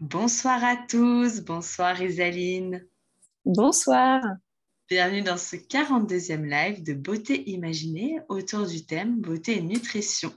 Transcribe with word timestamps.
Bonsoir 0.00 0.62
à 0.62 0.76
tous, 0.76 1.40
bonsoir 1.40 2.02
Isaline. 2.02 2.86
Bonsoir. 3.46 4.20
Bienvenue 4.90 5.22
dans 5.22 5.38
ce 5.38 5.56
42e 5.56 6.44
live 6.44 6.82
de 6.82 6.92
Beauté 6.92 7.48
Imaginée 7.48 8.20
autour 8.28 8.66
du 8.66 8.84
thème 8.84 9.22
Beauté 9.22 9.56
et 9.56 9.62
Nutrition. 9.62 10.30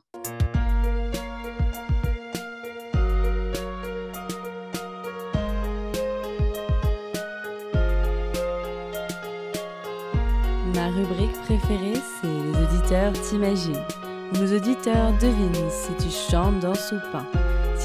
Ma 10.73 10.87
rubrique 10.87 11.33
préférée, 11.43 11.99
c'est 12.21 12.27
Les 12.27 12.63
auditeurs 12.63 13.11
t'imaginent, 13.27 13.75
où 14.31 14.37
nos 14.37 14.55
auditeurs 14.55 15.11
devinent 15.19 15.69
si 15.69 15.91
tu 16.01 16.09
chantes, 16.09 16.61
dans 16.61 16.71
ou 16.71 17.11
pas 17.11 17.48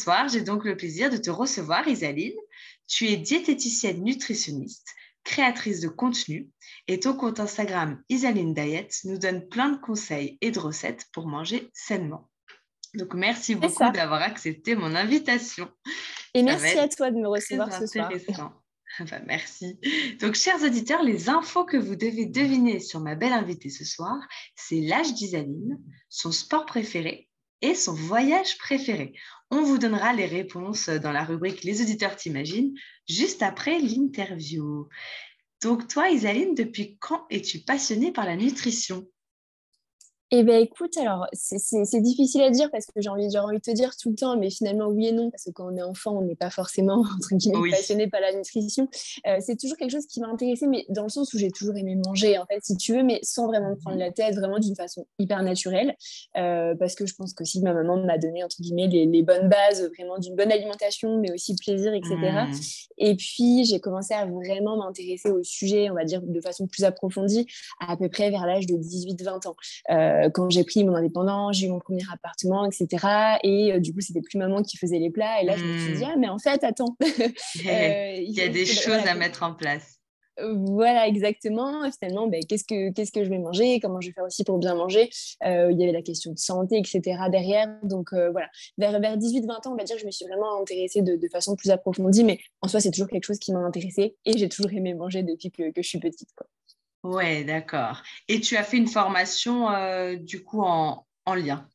Soir, 0.00 0.28
j'ai 0.28 0.40
donc 0.42 0.64
le 0.64 0.76
plaisir 0.76 1.10
de 1.10 1.16
te 1.16 1.30
recevoir, 1.30 1.86
Isaline. 1.86 2.34
Tu 2.86 3.06
es 3.08 3.16
diététicienne 3.16 4.02
nutritionniste, 4.02 4.88
créatrice 5.24 5.80
de 5.80 5.88
contenu, 5.88 6.48
et 6.88 6.98
ton 6.98 7.14
compte 7.14 7.38
Instagram 7.38 8.02
Isaline 8.08 8.54
Diet 8.54 8.88
nous 9.04 9.18
donne 9.18 9.48
plein 9.48 9.70
de 9.70 9.78
conseils 9.78 10.38
et 10.40 10.50
de 10.50 10.58
recettes 10.58 11.06
pour 11.12 11.26
manger 11.26 11.70
sainement. 11.72 12.28
Donc, 12.94 13.14
merci 13.14 13.54
beaucoup 13.54 13.90
d'avoir 13.92 14.22
accepté 14.22 14.74
mon 14.74 14.94
invitation. 14.96 15.68
Et 16.34 16.42
merci 16.42 16.78
à 16.78 16.88
toi 16.88 17.10
de 17.10 17.16
me 17.16 17.28
recevoir 17.28 17.72
ce 17.72 17.86
soir. 17.86 18.06
Intéressant. 18.06 18.52
Bah, 18.98 19.20
merci. 19.24 19.78
Donc, 20.20 20.34
chers 20.34 20.62
auditeurs, 20.62 21.02
les 21.02 21.28
infos 21.28 21.64
que 21.64 21.76
vous 21.76 21.94
devez 21.94 22.26
deviner 22.26 22.80
sur 22.80 23.00
ma 23.00 23.14
belle 23.14 23.32
invitée 23.32 23.70
ce 23.70 23.84
soir, 23.84 24.16
c'est 24.56 24.80
l'âge 24.80 25.14
d'Isaline, 25.14 25.78
son 26.08 26.32
sport 26.32 26.66
préféré 26.66 27.28
et 27.62 27.74
son 27.74 27.94
voyage 27.94 28.58
préféré. 28.58 29.14
On 29.52 29.62
vous 29.62 29.78
donnera 29.78 30.12
les 30.12 30.26
réponses 30.26 30.88
dans 30.88 31.12
la 31.12 31.24
rubrique 31.24 31.64
Les 31.64 31.82
auditeurs 31.82 32.14
t'imaginent 32.14 32.74
juste 33.08 33.42
après 33.42 33.78
l'interview. 33.80 34.88
Donc 35.62 35.88
toi, 35.88 36.08
Isaline, 36.08 36.54
depuis 36.54 36.96
quand 37.00 37.26
es-tu 37.30 37.60
passionnée 37.60 38.12
par 38.12 38.26
la 38.26 38.36
nutrition? 38.36 39.06
Eh 40.32 40.44
bien, 40.44 40.58
écoute, 40.58 40.96
alors, 40.96 41.26
c'est 41.32 42.00
difficile 42.00 42.42
à 42.42 42.50
dire 42.50 42.70
parce 42.70 42.86
que 42.86 43.00
j'ai 43.00 43.08
envie, 43.08 43.36
envie 43.36 43.56
de 43.56 43.62
te 43.62 43.72
dire 43.72 43.96
tout 43.96 44.10
le 44.10 44.14
temps, 44.14 44.36
mais 44.36 44.48
finalement, 44.48 44.86
oui 44.86 45.08
et 45.08 45.12
non, 45.12 45.28
parce 45.28 45.44
que 45.44 45.50
quand 45.50 45.72
on 45.72 45.76
est 45.76 45.82
enfant, 45.82 46.18
on 46.18 46.22
n'est 46.22 46.36
pas 46.36 46.50
forcément, 46.50 47.02
entre 47.16 47.34
guillemets, 47.34 47.70
passionné 47.70 48.06
par 48.06 48.20
la 48.20 48.32
nutrition. 48.32 48.88
Euh, 49.26 49.38
c'est 49.40 49.56
toujours 49.56 49.76
quelque 49.76 49.90
chose 49.90 50.06
qui 50.06 50.20
m'a 50.20 50.28
intéressée, 50.28 50.68
mais 50.68 50.86
dans 50.88 51.02
le 51.02 51.08
sens 51.08 51.34
où 51.34 51.38
j'ai 51.38 51.50
toujours 51.50 51.76
aimé 51.76 51.96
manger, 51.96 52.38
en 52.38 52.46
fait, 52.46 52.60
si 52.62 52.76
tu 52.76 52.94
veux, 52.94 53.02
mais 53.02 53.18
sans 53.22 53.48
vraiment 53.48 53.70
me 53.70 53.74
prendre 53.74 53.98
la 53.98 54.12
tête, 54.12 54.36
vraiment 54.36 54.60
d'une 54.60 54.76
façon 54.76 55.04
hyper 55.18 55.42
naturelle, 55.42 55.96
euh, 56.36 56.76
parce 56.76 56.94
que 56.94 57.06
je 57.06 57.14
pense 57.16 57.34
que 57.34 57.44
si 57.44 57.60
ma 57.60 57.74
maman 57.74 57.96
m'a 57.96 58.16
donné, 58.16 58.44
entre 58.44 58.60
guillemets, 58.60 58.86
les, 58.86 59.22
bonnes 59.22 59.48
bases, 59.48 59.90
vraiment 59.96 60.18
d'une 60.18 60.36
bonne 60.36 60.52
alimentation, 60.52 61.18
mais 61.18 61.32
aussi 61.32 61.56
plaisir, 61.56 61.92
etc. 61.92 62.14
Mmh. 62.16 62.52
Et 62.98 63.16
puis, 63.16 63.64
j'ai 63.64 63.80
commencé 63.80 64.14
à 64.14 64.26
vraiment 64.26 64.76
m'intéresser 64.76 65.30
au 65.30 65.42
sujet, 65.42 65.90
on 65.90 65.94
va 65.94 66.04
dire, 66.04 66.22
de 66.22 66.40
façon 66.40 66.68
plus 66.68 66.84
approfondie, 66.84 67.46
à, 67.80 67.96
peu 67.96 68.08
près 68.08 68.30
vers 68.30 68.46
l'âge 68.46 68.66
de 68.66 68.74
18-20 68.74 69.48
ans. 69.48 69.56
Euh, 69.90 70.19
quand 70.28 70.50
j'ai 70.50 70.64
pris 70.64 70.84
mon 70.84 70.94
indépendance, 70.94 71.56
j'ai 71.56 71.66
eu 71.66 71.70
mon 71.70 71.78
premier 71.78 72.02
appartement, 72.12 72.66
etc. 72.66 73.38
Et 73.42 73.72
euh, 73.72 73.80
du 73.80 73.92
coup, 73.92 74.00
c'était 74.00 74.20
plus 74.20 74.38
maman 74.38 74.62
qui 74.62 74.76
faisait 74.76 74.98
les 74.98 75.10
plats. 75.10 75.42
Et 75.42 75.46
là, 75.46 75.56
je 75.56 75.64
me 75.64 75.78
suis 75.78 75.92
dit, 75.94 76.04
hmm. 76.04 76.12
ah, 76.12 76.16
mais 76.18 76.28
en 76.28 76.38
fait, 76.38 76.62
attends. 76.64 76.96
Euh, 77.02 77.06
il 77.56 78.32
y 78.32 78.40
a 78.40 78.48
des 78.48 78.66
choses 78.66 79.06
à 79.06 79.14
mettre 79.14 79.42
en 79.42 79.54
place. 79.54 79.96
Voilà, 80.42 81.06
exactement. 81.06 81.90
Finalement, 81.98 82.26
ben, 82.26 82.40
qu'est-ce, 82.48 82.64
que, 82.64 82.90
qu'est-ce 82.92 83.12
que 83.12 83.24
je 83.24 83.28
vais 83.28 83.38
manger? 83.38 83.78
Comment 83.78 84.00
je 84.00 84.08
vais 84.08 84.14
faire 84.14 84.24
aussi 84.24 84.42
pour 84.42 84.56
bien 84.56 84.74
manger? 84.74 85.10
Il 85.44 85.76
y 85.78 85.82
avait 85.82 85.92
la 85.92 86.00
question 86.00 86.32
de 86.32 86.38
santé, 86.38 86.78
etc. 86.78 87.18
derrière. 87.30 87.68
Donc 87.82 88.14
voilà, 88.14 88.48
vers, 88.78 88.98
vers 89.00 89.18
18-20 89.18 89.50
ans, 89.50 89.72
on 89.72 89.76
va 89.76 89.84
dire 89.84 89.98
je 89.98 90.06
me 90.06 90.10
suis 90.10 90.24
vraiment 90.24 90.58
intéressée 90.58 91.02
de, 91.02 91.16
de, 91.16 91.28
façon 91.28 91.56
plus 91.56 91.70
approfondie. 91.70 92.24
Mais 92.24 92.38
en 92.62 92.68
soi, 92.68 92.80
c'est 92.80 92.90
toujours 92.90 93.08
quelque 93.08 93.26
chose 93.26 93.38
qui 93.38 93.52
m'a 93.52 93.58
intéressée 93.58 94.16
et 94.24 94.38
j'ai 94.38 94.48
toujours 94.48 94.72
aimé 94.72 94.94
manger 94.94 95.22
depuis 95.22 95.50
que, 95.50 95.72
que 95.72 95.82
je 95.82 95.88
suis 95.88 96.00
petite. 96.00 96.30
Quoi. 96.34 96.46
Ouais, 97.02 97.44
d'accord. 97.44 98.02
Et 98.28 98.40
tu 98.40 98.56
as 98.56 98.62
fait 98.64 98.76
une 98.76 98.88
formation 98.88 99.70
euh, 99.70 100.16
du 100.16 100.42
coup 100.44 100.62
en, 100.62 101.06
en 101.24 101.34
lien? 101.34 101.66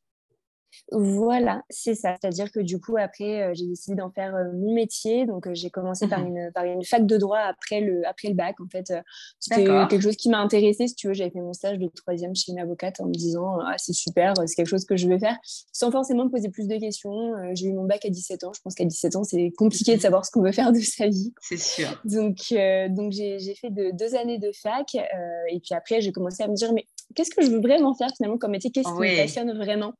Voilà, 0.92 1.62
c'est 1.68 1.96
ça. 1.96 2.16
C'est-à-dire 2.20 2.52
que 2.52 2.60
du 2.60 2.78
coup, 2.78 2.96
après, 2.96 3.42
euh, 3.42 3.54
j'ai 3.54 3.66
décidé 3.66 3.96
d'en 3.96 4.10
faire 4.10 4.36
euh, 4.36 4.52
mon 4.54 4.72
métier. 4.72 5.26
Donc, 5.26 5.46
euh, 5.46 5.54
j'ai 5.54 5.68
commencé 5.68 6.06
par, 6.06 6.20
mmh 6.20 6.26
une, 6.26 6.52
par 6.52 6.64
une 6.64 6.84
fac 6.84 7.04
de 7.04 7.16
droit 7.16 7.38
après 7.38 7.80
le, 7.80 8.06
après 8.06 8.28
le 8.28 8.34
bac. 8.34 8.60
En 8.60 8.68
fait, 8.68 8.92
c'était 9.40 9.64
quelque 9.64 10.00
chose 10.00 10.16
qui 10.16 10.28
m'a 10.28 10.38
intéressée. 10.38 10.86
Si 10.86 10.94
tu 10.94 11.08
veux, 11.08 11.14
j'avais 11.14 11.30
fait 11.30 11.40
mon 11.40 11.52
stage 11.52 11.78
de 11.78 11.88
troisième 11.88 12.34
chez 12.36 12.52
une 12.52 12.60
avocate 12.60 13.00
en 13.00 13.06
me 13.06 13.12
disant 13.12 13.58
ah, 13.66 13.74
c'est 13.78 13.92
super, 13.92 14.34
c'est 14.46 14.54
quelque 14.54 14.68
chose 14.68 14.84
que 14.84 14.96
je 14.96 15.08
vais 15.08 15.18
faire, 15.18 15.36
sans 15.72 15.90
forcément 15.90 16.24
me 16.24 16.30
poser 16.30 16.50
plus 16.50 16.68
de 16.68 16.76
questions. 16.76 17.32
j'ai 17.54 17.66
eu 17.66 17.72
mon 17.72 17.84
bac 17.84 18.04
à 18.04 18.10
17 18.10 18.44
ans. 18.44 18.52
Je 18.52 18.60
pense 18.62 18.74
qu'à 18.74 18.84
17 18.84 19.16
ans, 19.16 19.24
c'est 19.24 19.50
compliqué 19.56 19.92
de 19.92 19.96
mmh 19.98 20.00
savoir 20.00 20.24
ce 20.24 20.30
qu'on 20.30 20.42
veut 20.42 20.52
faire 20.52 20.72
de 20.72 20.80
sa 20.80 21.08
vie. 21.08 21.32
C'est 21.40 21.58
sûr. 21.58 22.00
Donc, 22.04 22.36
donc 22.90 23.12
j'ai 23.12 23.54
fait 23.60 23.70
de, 23.70 23.90
deux 23.96 24.14
années 24.14 24.38
de 24.38 24.52
fac. 24.52 24.94
et 24.94 25.60
puis 25.60 25.74
après, 25.74 26.00
j'ai 26.00 26.12
commencé 26.12 26.42
à 26.42 26.48
me 26.48 26.54
dire 26.54 26.72
mais 26.72 26.86
qu'est-ce 27.14 27.30
que 27.30 27.44
je 27.44 27.50
veux 27.50 27.60
vraiment 27.60 27.94
faire 27.94 28.10
finalement 28.16 28.38
comme 28.38 28.52
métier? 28.52 28.70
Qu'est-ce 28.70 28.88
qui 28.88 29.00
me 29.00 29.16
passionne 29.16 29.56
vraiment? 29.56 29.94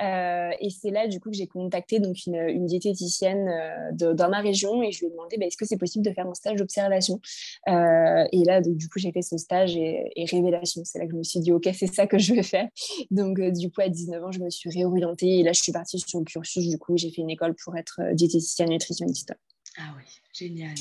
Euh, 0.00 0.50
et 0.60 0.70
c'est 0.70 0.90
là, 0.90 1.06
du 1.06 1.20
coup, 1.20 1.30
que 1.30 1.36
j'ai 1.36 1.46
contacté 1.46 1.98
donc, 1.98 2.16
une, 2.26 2.36
une 2.36 2.66
diététicienne 2.66 3.48
euh, 3.48 4.14
dans 4.14 4.28
ma 4.28 4.40
région 4.40 4.82
et 4.82 4.92
je 4.92 5.00
lui 5.00 5.06
ai 5.06 5.10
demandé 5.10 5.36
bah, 5.38 5.46
est-ce 5.46 5.56
que 5.56 5.64
c'est 5.64 5.76
possible 5.76 6.04
de 6.04 6.12
faire 6.12 6.26
un 6.26 6.34
stage 6.34 6.58
d'observation? 6.58 7.20
Euh, 7.68 8.24
Et 8.32 8.44
là, 8.44 8.60
donc, 8.60 8.76
du 8.76 8.88
coup, 8.88 8.98
j'ai 8.98 9.12
fait 9.12 9.22
ce 9.22 9.36
stage 9.36 9.76
et, 9.76 10.12
révélation. 10.30 10.82
C'est 10.84 10.98
là 10.98 11.06
que 11.06 11.12
je 11.12 11.16
me 11.16 11.22
suis 11.22 11.40
dit 11.40 11.52
ok, 11.52 11.68
c'est 11.74 11.92
ça 11.92 12.06
que 12.06 12.18
je 12.18 12.34
veux 12.34 12.42
faire. 12.42 12.68
Donc, 13.10 13.40
du 13.40 13.70
coup, 13.70 13.80
à 13.80 13.88
19 13.88 14.24
ans, 14.24 14.32
je 14.32 14.40
me 14.40 14.50
suis 14.50 14.70
réorientée 14.70 15.40
et 15.40 15.42
là, 15.42 15.52
je 15.52 15.62
suis 15.62 15.72
partie 15.72 15.98
sur 15.98 16.18
le 16.18 16.24
cursus. 16.24 16.68
Du 16.68 16.78
coup, 16.78 16.96
j'ai 16.96 17.10
fait 17.10 17.22
une 17.22 17.30
école 17.30 17.54
pour 17.54 17.76
être 17.76 18.00
diététicienne 18.12 18.70
nutritionniste. 18.70 19.32
Ah 19.78 19.94
oui, 19.96 20.04
génial. 20.32 20.74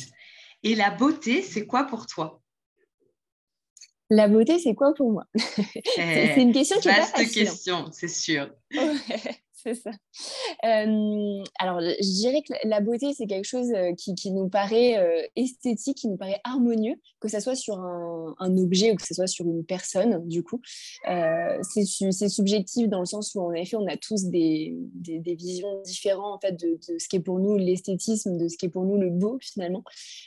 Et 0.63 0.75
la 0.75 0.89
beauté, 0.89 1.41
c'est 1.41 1.65
quoi 1.65 1.83
pour 1.83 2.07
toi? 2.07 2.41
La 4.09 4.27
beauté, 4.27 4.59
c'est 4.59 4.75
quoi 4.75 4.93
pour 4.93 5.11
moi? 5.11 5.25
C'est 5.95 6.41
une 6.41 6.53
question 6.53 6.79
qui 6.79 6.87
est 6.87 6.95
pas 6.95 7.05
facile. 7.05 7.45
question, 7.45 7.85
c'est 7.91 8.07
sûr. 8.07 8.49
C'est 9.57 9.73
ça. 9.73 9.89
Euh, 10.65 11.43
alors, 11.59 11.81
je 11.81 12.19
dirais 12.19 12.41
que 12.47 12.53
la 12.67 12.79
beauté, 12.79 13.13
c'est 13.13 13.25
quelque 13.25 13.47
chose 13.47 13.71
euh, 13.73 13.93
qui, 13.93 14.31
nous 14.31 14.49
paraît 14.49 14.97
euh, 14.97 15.27
esthétique, 15.35 15.97
qui 15.97 16.07
nous 16.07 16.17
paraît 16.17 16.39
harmonieux, 16.43 16.95
que 17.19 17.27
ce 17.27 17.39
soit 17.39 17.55
sur 17.55 17.79
un, 17.79 18.35
objet 18.57 18.91
ou 18.91 18.95
que 18.95 19.05
ce 19.05 19.13
soit 19.13 19.27
sur 19.27 19.45
une 19.45 19.65
personne, 19.65 20.27
du 20.27 20.43
coup. 20.43 20.61
c'est 21.03 22.29
subjectif 22.29 22.87
dans 22.87 22.99
le 22.99 23.05
sens 23.05 23.33
où, 23.35 23.41
en 23.41 23.51
effet, 23.51 23.77
on 23.77 23.87
a 23.87 23.97
tous 23.97 24.25
des, 24.25 24.75
des, 24.93 25.19
des 25.19 25.35
visions 25.35 25.81
différentes 25.83 26.35
en 26.35 26.39
fait, 26.39 26.53
de, 26.53 26.79
de 26.87 26.99
ce 26.99 27.07
qui 27.07 27.17
est 27.17 27.21
pour 27.21 27.39
nous 27.39 27.57
l'esthétisme, 27.57 28.37
de 28.37 28.47
ce 28.47 28.57
qui 28.57 28.67
est 28.67 28.69
pour 28.69 28.85
nous 28.85 28.97
le 28.97 29.09
beau, 29.09 29.37
finalement. 29.41 29.83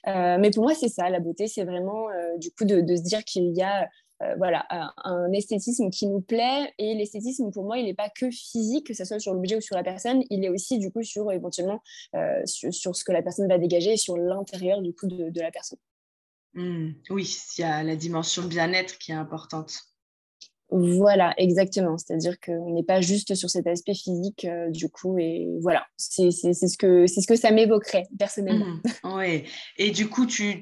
mais 0.06 0.50
pour 0.50 0.64
moi, 0.64 0.74
c'est 0.74 0.88
ça, 0.88 1.08
la 1.08 1.20
beauté, 1.20 1.46
c'est 1.46 1.64
vraiment, 1.64 2.06
du 2.38 2.50
coup, 2.50 2.64
de, 2.64 2.80
de 2.80 2.96
se 2.96 3.02
dire 3.02 3.24
qu'il 3.24 3.56
y 3.56 3.62
a 3.62 3.88
euh, 4.22 4.34
voilà, 4.36 4.66
un, 5.04 5.32
esthétisme 5.32 5.90
qui 5.90 6.06
nous 6.06 6.20
plaît. 6.20 6.72
Et 6.78 6.94
l'esthétisme, 6.94 7.50
pour 7.50 7.64
moi, 7.64 7.78
il 7.78 7.86
n'est 7.86 7.94
pas 7.94 8.10
que 8.10 8.30
physique, 8.30 8.86
que 8.86 8.94
ce 8.94 9.04
soit 9.04 9.18
sur 9.18 9.32
l'objet 9.32 9.56
ou 9.56 9.60
sur 9.60 9.76
la 9.76 9.82
personne, 9.82 10.22
il 10.30 10.44
est 10.44 10.48
aussi 10.48 10.78
du 10.78 10.90
coup 10.90 11.02
sur 11.02 11.32
éventuellement 11.32 11.82
euh, 12.14 12.42
sur, 12.44 12.94
ce 12.94 13.04
que 13.04 13.12
la 13.12 13.22
personne 13.22 13.48
va 13.48 13.58
dégager 13.58 13.96
sur 13.96 14.16
l'intérieur 14.16 14.82
du 14.82 14.92
coup 14.92 15.06
de, 15.06 15.40
la 15.40 15.50
personne. 15.50 15.78
Mmh. 16.54 16.90
oui, 17.10 17.38
il 17.56 17.60
y 17.60 17.64
a 17.64 17.82
la 17.82 17.96
dimension 17.96 18.42
bien-être 18.44 18.98
qui 18.98 19.12
est 19.12 19.14
importante. 19.14 19.72
Voilà, 20.70 21.34
exactement. 21.36 21.98
C'est-à-dire 21.98 22.38
qu'on 22.40 22.74
n'est 22.74 22.84
pas 22.84 23.00
juste 23.00 23.34
sur 23.34 23.50
cet 23.50 23.66
aspect 23.66 23.94
physique, 23.94 24.44
euh, 24.44 24.70
du 24.70 24.88
coup, 24.88 25.18
et 25.18 25.48
voilà, 25.60 25.86
c'est 25.96 26.30
ce, 26.30 26.76
que, 26.76 27.06
ça 27.06 27.50
m'évoquerait 27.50 28.04
personnellement. 28.18 28.66
Mmh, 28.66 29.14
oui, 29.16 29.44
et 29.78 29.90
du 29.90 30.08
coup, 30.08 30.26
tu, 30.26 30.60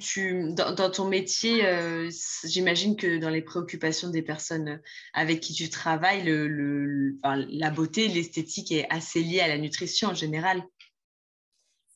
dans, 0.53 0.91
ton 0.91 1.05
métier, 1.07 1.65
euh, 1.65 2.11
j'imagine 2.45 2.97
que 2.97 3.19
dans 3.19 3.31
les 3.31 3.43
préoccupations 3.43 4.11
des 4.11 4.23
personnes 4.23 4.81
avec 5.13 5.41
qui 5.41 5.53
tu 5.53 5.69
travailles, 5.69 6.23
le, 6.25 7.19
la 7.51 7.71
beauté, 7.71 8.09
l'esthétique 8.09 8.73
est 8.73 8.87
assez 8.91 9.21
liée 9.21 9.41
à 9.41 9.49
la 9.49 9.59
nutrition 9.59 10.09
en 10.09 10.15
général. 10.15 10.63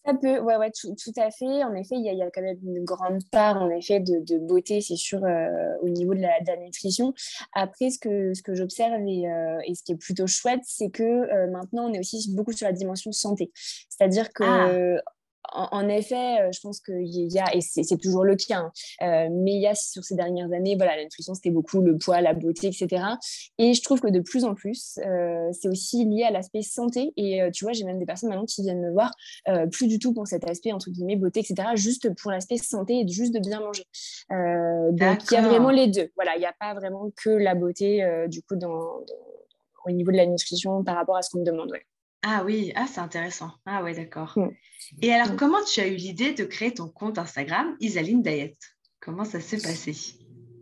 Ça 0.04 0.14
peut, 0.14 0.40
ouais, 0.40 0.56
ouais, 0.56 0.72
tout, 0.72 0.94
tout, 0.96 1.12
à 1.16 1.30
fait. 1.30 1.62
En 1.62 1.74
effet, 1.74 1.94
il 1.94 2.02
y, 2.02 2.22
a, 2.22 2.30
quand 2.30 2.42
même 2.42 2.58
une 2.64 2.84
grande 2.84 3.22
part, 3.30 3.62
en 3.62 3.70
effet, 3.70 4.00
de, 4.00 4.38
beauté, 4.38 4.80
c'est 4.80 4.96
sûr, 4.96 5.24
euh, 5.24 5.76
au 5.80 5.88
niveau 5.88 6.14
de 6.14 6.20
la, 6.20 6.56
nutrition. 6.56 7.14
Après, 7.52 7.90
ce 7.90 7.98
que, 8.00 8.34
ce 8.34 8.42
que 8.42 8.54
j'observe 8.54 9.00
et, 9.06 9.30
euh, 9.30 9.58
ce 9.72 9.82
qui 9.84 9.92
est 9.92 9.96
plutôt 9.96 10.26
chouette, 10.26 10.62
c'est 10.64 10.90
que 10.90 11.02
euh, 11.02 11.46
maintenant, 11.50 11.88
on 11.88 11.92
est 11.92 12.00
aussi 12.00 12.34
beaucoup 12.34 12.52
sur 12.52 12.66
la 12.66 12.72
dimension 12.72 13.12
santé. 13.12 13.52
C'est-à-dire 13.54 14.32
que 14.32 14.42
ah 14.44 15.02
en, 15.54 15.88
effet, 15.88 16.40
euh, 16.40 16.50
je 16.52 16.60
pense 16.60 16.80
qu'il 16.80 17.32
y 17.32 17.38
a, 17.38 17.54
et 17.54 17.60
c'est 17.60 17.96
toujours 17.96 18.24
le 18.24 18.36
cas, 18.36 18.58
hein, 18.58 18.72
euh, 19.02 19.28
mais 19.30 19.52
il 19.52 19.60
y 19.60 19.66
a 19.66 19.74
sur 19.74 20.04
ces 20.04 20.14
dernières 20.14 20.52
années, 20.52 20.76
voilà, 20.76 20.96
la 20.96 21.04
nutrition, 21.04 21.34
c'était 21.34 21.50
beaucoup 21.50 21.80
le 21.80 21.98
poids, 21.98 22.20
la 22.20 22.34
beauté, 22.34 22.68
etc. 22.68 23.02
Et 23.58 23.74
je 23.74 23.82
trouve 23.82 24.00
que 24.00 24.08
de 24.08 24.20
plus 24.20 24.44
en 24.44 24.54
plus, 24.54 24.98
euh, 25.04 25.48
c'est 25.52 25.68
aussi 25.68 26.04
lié 26.04 26.24
à 26.24 26.30
l'aspect 26.30 26.62
santé. 26.62 27.12
Et 27.16 27.40
tu 27.52 27.64
vois, 27.64 27.72
j'ai 27.72 27.84
même 27.84 27.98
des 27.98 28.06
personnes 28.06 28.30
maintenant 28.30 28.46
qui 28.46 28.62
viennent 28.62 28.80
me 28.80 28.92
voir, 28.92 29.12
plus 29.70 29.86
du 29.86 29.98
tout 29.98 30.12
pour 30.12 30.26
cet 30.26 30.48
aspect, 30.48 30.72
entre 30.72 30.90
guillemets, 30.90 31.16
beauté, 31.16 31.40
etc., 31.40 31.68
juste 31.74 32.14
pour 32.20 32.30
l'aspect 32.30 32.56
santé 32.56 33.00
et 33.00 33.08
juste 33.08 33.34
de 33.34 33.40
bien 33.40 33.60
manger. 33.60 33.84
donc, 34.30 35.18
il 35.30 35.34
y 35.34 35.36
a 35.36 35.42
vraiment 35.42 35.70
les 35.70 35.88
deux. 35.88 36.10
Voilà, 36.16 36.36
il 36.36 36.40
n'y 36.40 36.46
a 36.46 36.54
pas 36.58 36.74
vraiment 36.74 37.10
que 37.16 37.30
la 37.30 37.54
beauté, 37.54 38.04
du 38.28 38.42
coup, 38.42 38.56
dans, 38.56 39.00
au 39.84 39.90
niveau 39.90 40.10
de 40.12 40.16
la 40.16 40.26
nutrition 40.26 40.82
par 40.84 40.96
rapport 40.96 41.16
à 41.16 41.22
ce 41.22 41.30
qu'on 41.30 41.40
me 41.40 41.44
demande. 41.44 41.72
Ah 42.22 42.42
oui, 42.44 42.72
ah, 42.76 42.86
c'est 42.86 43.00
intéressant. 43.00 43.50
Ah 43.66 43.82
ouais, 43.82 43.94
d'accord. 43.94 44.38
Et 45.00 45.12
alors, 45.12 45.32
mm. 45.32 45.36
comment 45.36 45.62
tu 45.64 45.80
as 45.80 45.88
eu 45.88 45.96
l'idée 45.96 46.32
de 46.32 46.44
créer 46.44 46.72
ton 46.72 46.88
compte 46.88 47.18
Instagram 47.18 47.76
Isaline 47.80 48.22
Diet 48.22 48.56
Comment 49.00 49.24
ça 49.24 49.40
s'est 49.40 49.56
passé? 49.56 49.96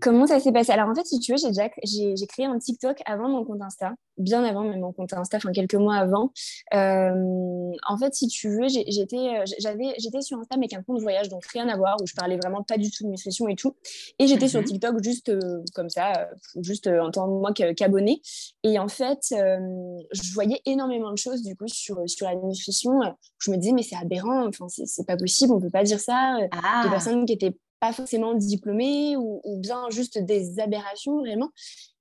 Comment 0.00 0.26
ça 0.26 0.40
s'est 0.40 0.52
passé? 0.52 0.72
Alors 0.72 0.88
en 0.88 0.94
fait, 0.94 1.06
si 1.06 1.18
tu 1.18 1.32
veux, 1.32 1.38
j'ai 1.38 1.48
déjà 1.48 1.68
j'ai, 1.84 2.26
créé 2.26 2.46
un 2.46 2.58
TikTok 2.58 3.02
avant 3.04 3.28
mon 3.28 3.44
compte 3.44 3.60
Insta, 3.60 3.92
bien 4.16 4.42
avant 4.44 4.64
même 4.64 4.80
mon 4.80 4.92
compte 4.92 5.12
Insta, 5.12 5.36
enfin 5.36 5.52
quelques 5.52 5.74
mois 5.74 5.96
avant. 5.96 6.32
Euh, 6.74 7.70
en 7.86 7.98
fait, 7.98 8.14
si 8.14 8.26
tu 8.28 8.48
veux, 8.48 8.68
j'étais 8.68 9.16
euh, 9.16 9.44
j'avais 9.58 9.94
j'étais 9.98 10.22
sur 10.22 10.38
Insta 10.38 10.56
mais 10.56 10.66
avec 10.66 10.74
un 10.74 10.82
compte 10.82 11.02
voyage, 11.02 11.28
donc 11.28 11.44
rien 11.46 11.68
à 11.68 11.76
voir, 11.76 11.96
où 12.00 12.06
je 12.06 12.14
parlais 12.14 12.38
vraiment 12.38 12.62
pas 12.62 12.78
du 12.78 12.90
tout 12.90 13.04
de 13.04 13.10
nutrition 13.10 13.46
et 13.48 13.56
tout. 13.56 13.76
Et 14.18 14.26
j'étais 14.26 14.48
sur 14.48 14.60
mhm. 14.60 14.66
TikTok 14.66 15.02
juste 15.02 15.28
euh, 15.28 15.62
comme 15.74 15.90
ça, 15.90 16.28
juste 16.62 16.86
en 16.86 17.10
tant 17.10 17.26
que 17.26 17.40
moi 17.40 17.52
qu'abonné. 17.52 18.22
Et 18.62 18.78
en 18.78 18.88
fait, 18.88 19.20
je 19.30 20.32
voyais 20.34 20.62
énormément 20.64 21.10
de 21.10 21.18
choses 21.18 21.42
du 21.42 21.56
coup 21.56 21.68
sur 21.68 22.00
sur 22.06 22.26
la 22.26 22.36
nutrition. 22.36 23.00
Je 23.38 23.50
me 23.50 23.56
disais 23.56 23.72
mais 23.72 23.82
c'est 23.82 23.96
aberrant, 23.96 24.46
enfin 24.48 24.66
c'est, 24.68 25.06
pas 25.06 25.16
possible, 25.16 25.52
on 25.52 25.60
peut 25.60 25.70
pas 25.70 25.82
dire 25.82 26.00
ça. 26.00 26.38
Des 26.40 26.48
ah. 26.52 26.86
personnes 26.90 27.26
qui 27.26 27.34
étaient 27.34 27.54
pas 27.80 27.92
forcément 27.92 28.34
diplômés 28.34 29.16
ou, 29.16 29.40
bien 29.58 29.88
juste 29.90 30.18
des 30.18 30.60
aberrations 30.60 31.18
vraiment. 31.18 31.50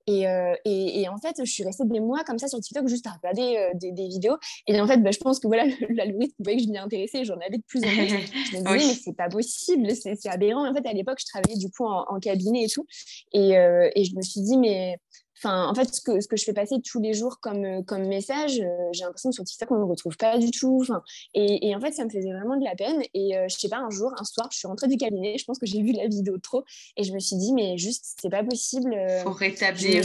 Et, 0.06 0.26
euh, 0.26 0.54
et, 0.64 1.02
et, 1.02 1.08
en 1.08 1.18
fait, 1.18 1.36
je 1.38 1.50
suis 1.50 1.62
restée 1.62 1.84
des 1.84 2.00
mois 2.00 2.24
comme 2.24 2.38
ça 2.38 2.48
sur 2.48 2.58
TikTok 2.58 2.88
juste 2.88 3.06
à 3.06 3.10
regarder 3.10 3.56
euh, 3.58 3.70
des, 3.74 3.92
des, 3.92 4.08
vidéos. 4.08 4.36
Et 4.66 4.80
en 4.80 4.86
fait, 4.86 4.96
bah, 4.96 5.10
je 5.12 5.18
pense 5.18 5.38
que 5.38 5.46
voilà, 5.46 5.64
l'algorithme 5.90 6.34
voyait 6.42 6.58
que 6.58 6.64
je 6.64 6.68
m'y 6.68 6.78
intéressais, 6.78 7.24
j'en 7.24 7.36
avais 7.36 7.58
de 7.58 7.62
plus 7.66 7.80
en 7.84 7.88
plus. 7.88 8.08
Je 8.50 8.56
me 8.56 8.62
disais, 8.62 8.88
mais 8.88 8.94
c'est 8.94 9.16
pas 9.16 9.28
possible, 9.28 9.88
c'est 9.94 10.28
aberrant. 10.28 10.68
En 10.68 10.74
fait, 10.74 10.86
à 10.88 10.92
l'époque, 10.92 11.18
je 11.20 11.26
travaillais 11.26 11.58
du 11.58 11.70
coup 11.70 11.84
en, 11.84 12.18
cabinet 12.18 12.64
et 12.64 12.68
tout. 12.68 12.86
Et, 13.32 13.56
euh, 13.56 13.88
et, 13.94 14.04
je 14.04 14.16
me 14.16 14.22
suis 14.22 14.40
dit, 14.40 14.56
mais 14.56 14.98
Enfin, 15.42 15.66
en 15.68 15.74
fait, 15.74 15.94
ce 15.94 16.02
que, 16.02 16.20
ce 16.20 16.28
que 16.28 16.36
je 16.36 16.44
fais 16.44 16.52
passer 16.52 16.76
tous 16.82 17.00
les 17.00 17.14
jours 17.14 17.40
comme, 17.40 17.64
euh, 17.64 17.82
comme 17.82 18.06
message, 18.06 18.60
euh, 18.60 18.88
j'ai 18.92 19.04
l'impression 19.04 19.30
que 19.30 19.34
sur 19.34 19.44
TikTok, 19.44 19.70
on 19.70 19.76
ne 19.76 19.80
le 19.80 19.86
retrouve 19.86 20.14
pas 20.18 20.36
du 20.36 20.50
tout. 20.50 20.84
Et, 21.32 21.68
et, 21.68 21.74
en 21.74 21.80
fait, 21.80 21.92
ça 21.92 22.04
me 22.04 22.10
faisait 22.10 22.30
vraiment 22.30 22.58
de 22.58 22.64
la 22.64 22.74
peine. 22.74 23.02
Et 23.14 23.38
euh, 23.38 23.46
je 23.48 23.56
sais 23.56 23.70
pas, 23.70 23.78
un 23.78 23.88
jour, 23.88 24.12
un 24.18 24.24
soir, 24.24 24.48
je 24.52 24.58
suis 24.58 24.68
rentrée 24.68 24.88
du 24.88 24.98
cabinet, 24.98 25.38
je 25.38 25.44
pense 25.46 25.58
que 25.58 25.64
j'ai 25.64 25.80
vu 25.80 25.92
la 25.92 26.08
vidéo 26.08 26.36
trop, 26.36 26.64
et 26.98 27.04
je 27.04 27.14
me 27.14 27.18
suis 27.20 27.36
dit, 27.36 27.54
mais 27.54 27.78
juste, 27.78 28.16
c'est 28.20 28.28
pas 28.28 28.44
possible. 28.44 28.94
Il 28.94 29.22
faut 29.22 29.32
rétablir 29.32 30.04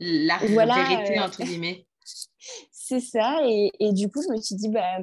la 0.00 0.38
vérité, 0.38 1.20
entre 1.20 1.42
guillemets. 1.42 1.86
c'est 2.70 3.00
ça. 3.00 3.40
Et, 3.46 3.72
et, 3.80 3.92
du 3.92 4.10
coup, 4.10 4.20
je 4.22 4.30
me 4.30 4.40
suis 4.42 4.56
dit, 4.56 4.68
bah, 4.68 4.98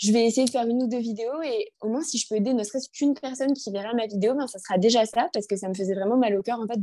je 0.00 0.12
vais 0.12 0.24
essayer 0.24 0.46
de 0.46 0.50
faire 0.50 0.66
une 0.66 0.82
ou 0.82 0.86
deux 0.88 0.98
vidéos 0.98 1.42
et 1.44 1.72
au 1.82 1.88
moins 1.88 2.02
si 2.02 2.16
je 2.16 2.26
peux 2.26 2.34
aider 2.34 2.54
ne 2.54 2.64
serait-ce 2.64 2.88
qu'une 2.88 3.12
personne 3.14 3.52
qui 3.52 3.70
verra 3.70 3.92
ma 3.92 4.06
vidéo, 4.06 4.34
ben, 4.34 4.46
ça 4.46 4.58
sera 4.58 4.78
déjà 4.78 5.04
ça 5.04 5.28
parce 5.34 5.46
que 5.46 5.56
ça 5.56 5.68
me 5.68 5.74
faisait 5.74 5.94
vraiment 5.94 6.16
mal 6.16 6.34
au 6.38 6.42
cœur 6.42 6.58
en 6.58 6.66
fait 6.66 6.80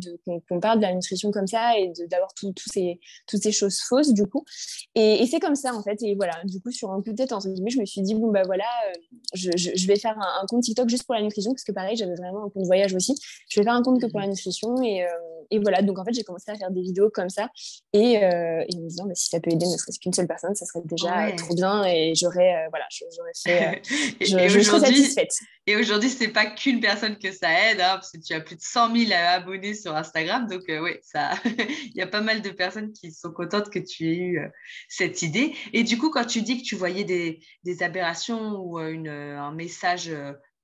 qu'on 0.48 0.60
parle 0.60 0.78
de 0.78 0.84
la 0.84 0.94
nutrition 0.94 1.32
comme 1.32 1.48
ça 1.48 1.80
et 1.80 1.92
d'avoir 2.10 2.32
toutes 2.36 2.60
ces, 2.72 3.00
toutes 3.26 3.42
ces 3.42 3.52
choses 3.52 3.80
fausses 3.80 4.14
du 4.14 4.28
coup. 4.28 4.46
Et, 4.94 5.26
c'est 5.26 5.40
comme 5.40 5.56
ça 5.56 5.74
en 5.74 5.82
fait. 5.82 6.02
Et 6.04 6.16
voilà, 6.16 6.34
du 6.46 6.62
coup 6.62 6.72
sur 6.72 6.92
un 6.92 7.02
coup 7.02 7.10
de 7.10 7.16
tête 7.16 7.34
entre 7.34 7.50
guillemets, 7.50 7.72
je 7.72 7.80
me 7.80 7.86
suis 7.86 8.02
dit 8.02 8.14
bon 8.14 8.32
bah 8.32 8.44
voilà, 8.46 8.66
euh, 8.90 9.00
je, 9.34 9.50
je, 9.56 9.88
vais 9.88 9.98
faire 9.98 10.18
un, 10.18 10.46
compte 10.46 10.64
TikTok 10.64 10.88
juste 10.88 11.06
pour 11.06 11.16
la 11.16 11.22
nutrition 11.24 11.52
parce 11.52 11.64
que 11.64 11.72
pareil 11.72 11.98
j'avais 11.98 12.16
vraiment 12.16 12.46
un 12.46 12.50
compte 12.50 12.66
voyage 12.66 12.94
aussi. 12.94 13.16
Je 13.50 13.60
vais 13.60 13.64
faire 13.64 13.74
un 13.74 13.82
compte 13.82 14.00
que 14.00 14.06
pour 14.06 14.20
la 14.20 14.28
nutrition 14.28 14.80
et, 14.84 15.04
euh, 15.04 15.08
et 15.50 15.60
voilà 15.60 15.82
donc 15.82 15.98
en 15.98 16.06
fait 16.06 16.14
j'ai 16.14 16.24
commencé 16.24 16.52
à 16.52 16.56
faire 16.56 16.70
des 16.72 16.82
vidéos 16.82 17.10
comme 17.10 17.30
ça 17.30 17.50
et, 17.94 18.24
euh, 18.24 18.64
et 18.68 18.78
me 18.78 18.88
disant 18.88 19.06
bah, 19.06 19.16
si 19.16 19.28
ça 19.30 19.40
peut 19.40 19.52
aider 19.52 19.66
ne 19.66 19.76
serait-ce 19.76 20.00
qu'une 20.00 20.14
seule 20.14 20.28
personne, 20.28 20.54
ça 20.54 20.66
serait 20.66 20.84
déjà 20.86 21.32
trop 21.36 21.56
bien 21.56 21.84
et 21.84 22.14
j'aurais 22.16 22.68
voilà 22.70 22.86
j'aurais 23.16 23.32
fait. 23.44 23.82
Euh, 23.92 24.16
je, 24.22 24.48
je 24.50 24.60
suis 24.60 24.80
satisfaite. 24.80 25.32
Et 25.66 25.76
aujourd'hui, 25.76 26.10
ce 26.10 26.24
n'est 26.24 26.32
pas 26.32 26.46
qu'une 26.46 26.80
personne 26.80 27.18
que 27.18 27.32
ça 27.32 27.50
aide, 27.70 27.82
hein, 27.82 27.96
parce 27.96 28.12
que 28.12 28.18
tu 28.18 28.34
as 28.34 28.42
plus 28.42 28.56
de 28.56 28.62
100 28.62 28.96
000 28.96 29.12
abonnés 29.14 29.74
sur 29.74 29.96
Instagram. 29.96 30.48
Donc, 30.48 30.64
euh, 30.70 30.82
oui, 30.82 30.92
il 31.86 31.96
y 31.96 32.02
a 32.02 32.08
pas 32.08 32.22
mal 32.22 32.42
de 32.42 32.50
personnes 32.50 32.94
qui 32.94 33.12
sont 33.12 33.32
contentes 33.32 33.70
que 33.70 33.80
tu 33.80 34.06
aies 34.06 34.18
eu 34.18 34.40
euh, 34.40 34.48
cette 34.90 35.22
idée. 35.22 35.56
Et 35.74 35.84
du 35.84 35.98
coup, 35.98 36.10
quand 36.10 36.26
tu 36.26 36.42
dis 36.42 36.62
que 36.62 36.68
tu 36.68 36.76
voyais 36.76 37.04
des, 37.04 37.40
des 37.64 37.84
aberrations 37.84 38.58
ou 38.60 38.80
une, 38.80 39.10
un 39.10 39.52
message 39.52 40.12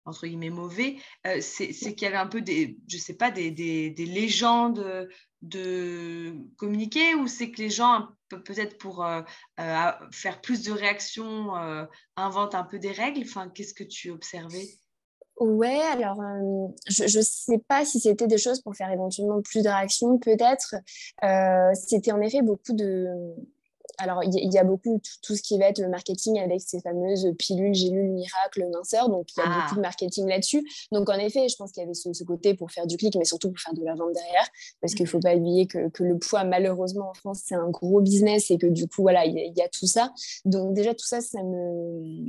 entre 0.06 0.28
guillemets 0.28 0.50
mauvais, 0.50 0.98
c'est 1.40 1.72
qu'il 1.72 2.01
y 2.01 2.06
avait 2.06 2.18
un 2.18 2.28
peu 2.28 2.42
des, 2.42 2.78
je 2.90 2.98
sais 2.98 3.16
pas, 3.16 3.31
des, 3.31 3.51
des, 3.51 3.90
des 3.90 4.06
légendes 4.06 5.07
de 5.44 6.36
communiquer 6.57 7.16
ou 7.16 7.28
c'est 7.28 7.51
que 7.51 7.62
les 7.62 7.69
gens, 7.69 8.07
peut-être 8.30 8.78
pour 8.78 9.06
euh, 9.06 9.22
euh, 9.60 9.92
faire 10.12 10.42
plus 10.42 10.63
de 10.63 10.72
réactions, 10.72 11.56
euh, 11.57 11.86
inventent 12.16 12.56
un 12.56 12.63
peu 12.63 12.80
des 12.80 12.92
règles? 12.92 13.22
Enfin, 13.24 13.50
Qu'est-ce 13.50 13.74
que 13.74 13.84
tu 13.84 14.10
observais? 14.10 14.68
Ouais, 15.40 15.81
alors 15.92 16.22
je 16.88 17.04
ne 17.18 17.24
sais 17.24 17.57
pas 17.68 17.84
si 17.86 18.00
c'était 18.00 18.28
des 18.28 18.38
choses 18.38 18.62
pour 18.62 18.75
faire 18.75 18.92
éventuellement 18.92 19.42
plus 19.42 19.63
de 19.63 19.68
réactions, 19.68 20.18
peut-être. 20.19 20.75
c'était 21.74 22.12
en 22.12 22.22
effet 22.22 22.42
beaucoup 22.44 22.74
de, 22.74 23.07
alors, 23.98 24.24
il 24.24 24.54
y, 24.54 24.57
a 24.57 24.63
beaucoup 24.63 25.01
tout, 25.22 25.36
ce 25.36 25.42
qui 25.42 25.57
va 25.57 25.66
être 25.66 25.81
marketing 25.84 26.40
avec 26.40 26.62
ces 26.62 26.80
fameuses 26.81 27.31
pilules, 27.38 27.74
gélules, 27.74 28.10
miracles, 28.10 28.68
minceurs. 28.72 29.10
Donc, 29.10 29.28
il 29.36 29.40
y 29.40 29.44
a 29.44 29.45
ah. 29.48 29.62
beaucoup 29.62 29.75
de 29.75 29.81
marketing 29.81 30.28
là-dessus. 30.28 30.66
Donc, 30.92 31.10
en 31.10 31.18
effet, 31.18 31.48
je 31.48 31.56
pense 31.56 31.72
qu'il 31.72 31.81
y 31.81 31.86
avait 31.86 31.94
ce, 31.94 32.24
côté 32.24 32.54
pour 32.54 32.72
faire 32.72 32.88
du 32.88 32.98
clic, 32.98 33.16
mais 33.16 33.25
surtout 33.25 33.51
pour 33.51 33.60
faire 33.60 33.74
de 33.74 33.84
la 33.84 33.95
vente 33.95 34.13
derrière. 34.13 34.48
Parce 34.81 34.94
qu'il 34.94 35.04
ne 35.04 35.10
faut 35.10 35.19
pas 35.19 35.35
oublier 35.35 35.68
que, 35.68 35.90
le 36.00 36.18
poids, 36.18 36.44
malheureusement, 36.44 37.09
en 37.09 37.14
France, 37.14 37.42
c'est 37.45 37.56
un 37.56 37.69
gros 37.69 38.02
business 38.02 38.50
et 38.52 38.57
que 38.57 38.68
du 38.68 38.88
coup, 38.88 39.04
voilà, 39.04 39.26
il 39.26 39.38
y, 39.38 39.59
y, 39.59 39.62
a 39.62 39.69
tout 39.69 39.88
ça. 39.88 40.12
Donc, 40.45 40.73
déjà, 40.73 40.94
tout 40.94 41.06
ça, 41.06 41.21
ça 41.21 41.44
me 41.44 42.26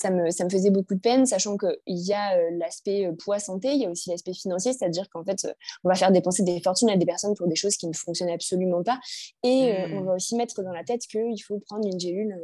ça 0.00 0.10
me, 0.10 0.30
ça 0.30 0.44
me 0.44 0.50
faisait 0.50 0.70
beaucoup 0.70 0.94
de 0.94 1.00
peine, 1.00 1.26
sachant 1.26 1.58
qu'il 1.58 1.76
y 1.86 2.14
a 2.14 2.36
euh, 2.38 2.50
l'aspect 2.52 3.06
euh, 3.06 3.12
poids 3.12 3.38
santé, 3.38 3.72
il 3.72 3.82
y 3.82 3.86
a 3.86 3.90
aussi 3.90 4.08
l'aspect 4.08 4.32
financier, 4.32 4.72
c'est-à-dire 4.72 5.10
qu'en 5.10 5.22
fait, 5.24 5.44
euh, 5.44 5.52
on 5.84 5.90
va 5.90 5.94
faire 5.94 6.10
dépenser 6.10 6.42
des 6.42 6.60
fortunes 6.62 6.88
à 6.88 6.96
des 6.96 7.04
personnes 7.04 7.34
pour 7.34 7.46
des 7.48 7.54
choses 7.54 7.76
qui 7.76 7.86
ne 7.86 7.92
fonctionnent 7.92 8.30
absolument 8.30 8.82
pas. 8.82 8.98
Et 9.42 9.74
on 9.92 10.00
mmh. 10.00 10.06
va 10.06 10.14
aussi 10.14 10.36
mettre 10.36 10.62
dans 10.62 10.72
la 10.72 10.84
tête 10.84 11.02
qu'il 11.02 11.42
faut 11.42 11.58
prendre 11.58 11.86
une 11.86 12.00
gélule 12.00 12.34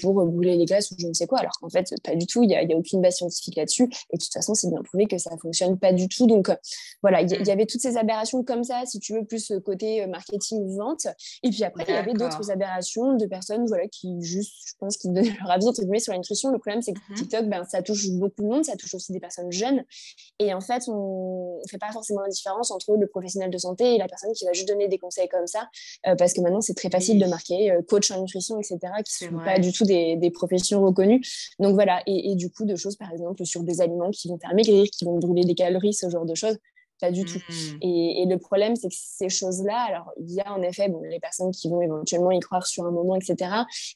pour 0.00 0.14
brûler 0.26 0.56
les 0.56 0.66
glaces 0.66 0.90
ou 0.90 0.96
je 0.98 1.06
ne 1.06 1.14
sais 1.14 1.26
quoi, 1.26 1.38
alors 1.38 1.52
qu'en 1.60 1.70
fait, 1.70 1.94
pas 2.04 2.14
du 2.14 2.26
tout, 2.26 2.42
il 2.42 2.48
n'y 2.48 2.56
a, 2.56 2.60
a, 2.60 2.76
aucune 2.76 3.00
base 3.00 3.16
scientifique 3.16 3.56
là-dessus. 3.56 3.84
Et 4.10 4.18
de 4.18 4.22
toute 4.22 4.32
façon, 4.32 4.54
c'est 4.54 4.68
bien 4.68 4.82
prouvé 4.82 5.06
que 5.06 5.16
ça 5.16 5.30
ne 5.34 5.38
fonctionne 5.38 5.78
pas 5.78 5.92
du 5.92 6.08
tout. 6.08 6.26
Donc 6.26 6.50
voilà, 7.02 7.22
il 7.22 7.30
y, 7.30 7.38
mmh. 7.38 7.50
avait 7.50 7.66
toutes 7.66 7.80
ces 7.80 7.96
aberrations 7.96 8.44
comme 8.44 8.64
ça, 8.64 8.82
si 8.84 8.98
tu 8.98 9.14
veux, 9.14 9.24
plus 9.24 9.50
côté 9.64 10.06
marketing 10.06 10.58
ou 10.60 10.76
vente. 10.76 11.06
Et 11.42 11.48
puis 11.48 11.64
après, 11.64 11.84
il 11.88 11.94
y 11.94 11.96
avait 11.96 12.12
d'autres 12.12 12.50
aberrations 12.50 13.14
de 13.14 13.26
personnes 13.26 13.66
voilà, 13.66 13.88
qui 13.88 14.20
juste, 14.20 14.54
je 14.66 14.74
pense, 14.78 14.98
qui 14.98 15.08
donnaient 15.12 15.36
leur 15.40 15.50
avis 15.50 15.68
entre 15.68 15.80
guillemets 15.80 16.00
sur 16.00 16.12
la 16.12 16.18
nutrition. 16.18 16.50
Le 16.50 16.58
problème, 16.66 16.82
c'est 16.82 16.92
que 16.92 17.14
TikTok, 17.14 17.46
ben, 17.46 17.64
ça 17.64 17.82
touche 17.82 18.10
beaucoup 18.10 18.42
de 18.42 18.48
monde, 18.48 18.64
ça 18.64 18.76
touche 18.76 18.94
aussi 18.94 19.12
des 19.12 19.20
personnes 19.20 19.52
jeunes. 19.52 19.84
Et 20.38 20.52
en 20.52 20.60
fait, 20.60 20.82
on 20.88 21.60
ne 21.62 21.68
fait 21.70 21.78
pas 21.78 21.92
forcément 21.92 22.20
la 22.20 22.28
différence 22.28 22.70
entre 22.70 22.96
le 22.96 23.06
professionnel 23.06 23.50
de 23.50 23.58
santé 23.58 23.94
et 23.94 23.98
la 23.98 24.08
personne 24.08 24.32
qui 24.32 24.44
va 24.44 24.52
juste 24.52 24.68
donner 24.68 24.88
des 24.88 24.98
conseils 24.98 25.28
comme 25.28 25.46
ça. 25.46 25.68
Euh, 26.06 26.16
parce 26.16 26.32
que 26.32 26.40
maintenant, 26.40 26.60
c'est 26.60 26.74
très 26.74 26.90
facile 26.90 27.18
de 27.18 27.26
marquer 27.26 27.70
euh, 27.70 27.82
coach 27.82 28.10
en 28.10 28.20
nutrition, 28.20 28.58
etc., 28.58 28.78
qui 29.04 29.24
ne 29.24 29.30
sont 29.30 29.44
pas 29.44 29.58
du 29.58 29.72
tout 29.72 29.84
des, 29.84 30.16
des, 30.16 30.30
professions 30.30 30.84
reconnues. 30.84 31.22
Donc 31.58 31.74
voilà. 31.74 32.02
Et, 32.06 32.32
et, 32.32 32.34
du 32.34 32.50
coup, 32.50 32.64
de 32.64 32.76
choses, 32.76 32.96
par 32.96 33.12
exemple, 33.12 33.44
sur 33.44 33.62
des 33.62 33.80
aliments 33.80 34.10
qui 34.10 34.28
vont 34.28 34.38
faire 34.38 34.54
maigrir, 34.54 34.86
qui 34.90 35.04
vont 35.04 35.18
brûler 35.18 35.44
des 35.44 35.54
calories, 35.54 35.94
ce 35.94 36.10
genre 36.10 36.26
de 36.26 36.34
choses 36.34 36.58
pas 37.00 37.10
du 37.10 37.24
tout. 37.24 37.38
Mmh. 37.38 37.78
Et, 37.82 38.26
le 38.28 38.38
problème, 38.38 38.74
c'est 38.76 38.88
que 38.88 38.94
ces 38.96 39.28
choses-là, 39.28 39.86
alors 39.88 40.10
il 40.18 40.32
y 40.32 40.40
a 40.40 40.52
en 40.52 40.62
effet 40.62 40.88
bon, 40.88 41.00
les 41.02 41.20
personnes 41.20 41.50
qui 41.50 41.68
vont 41.68 41.80
éventuellement 41.80 42.30
y 42.30 42.40
croire 42.40 42.66
sur 42.66 42.84
un 42.84 42.90
moment, 42.90 43.14
etc. 43.14 43.50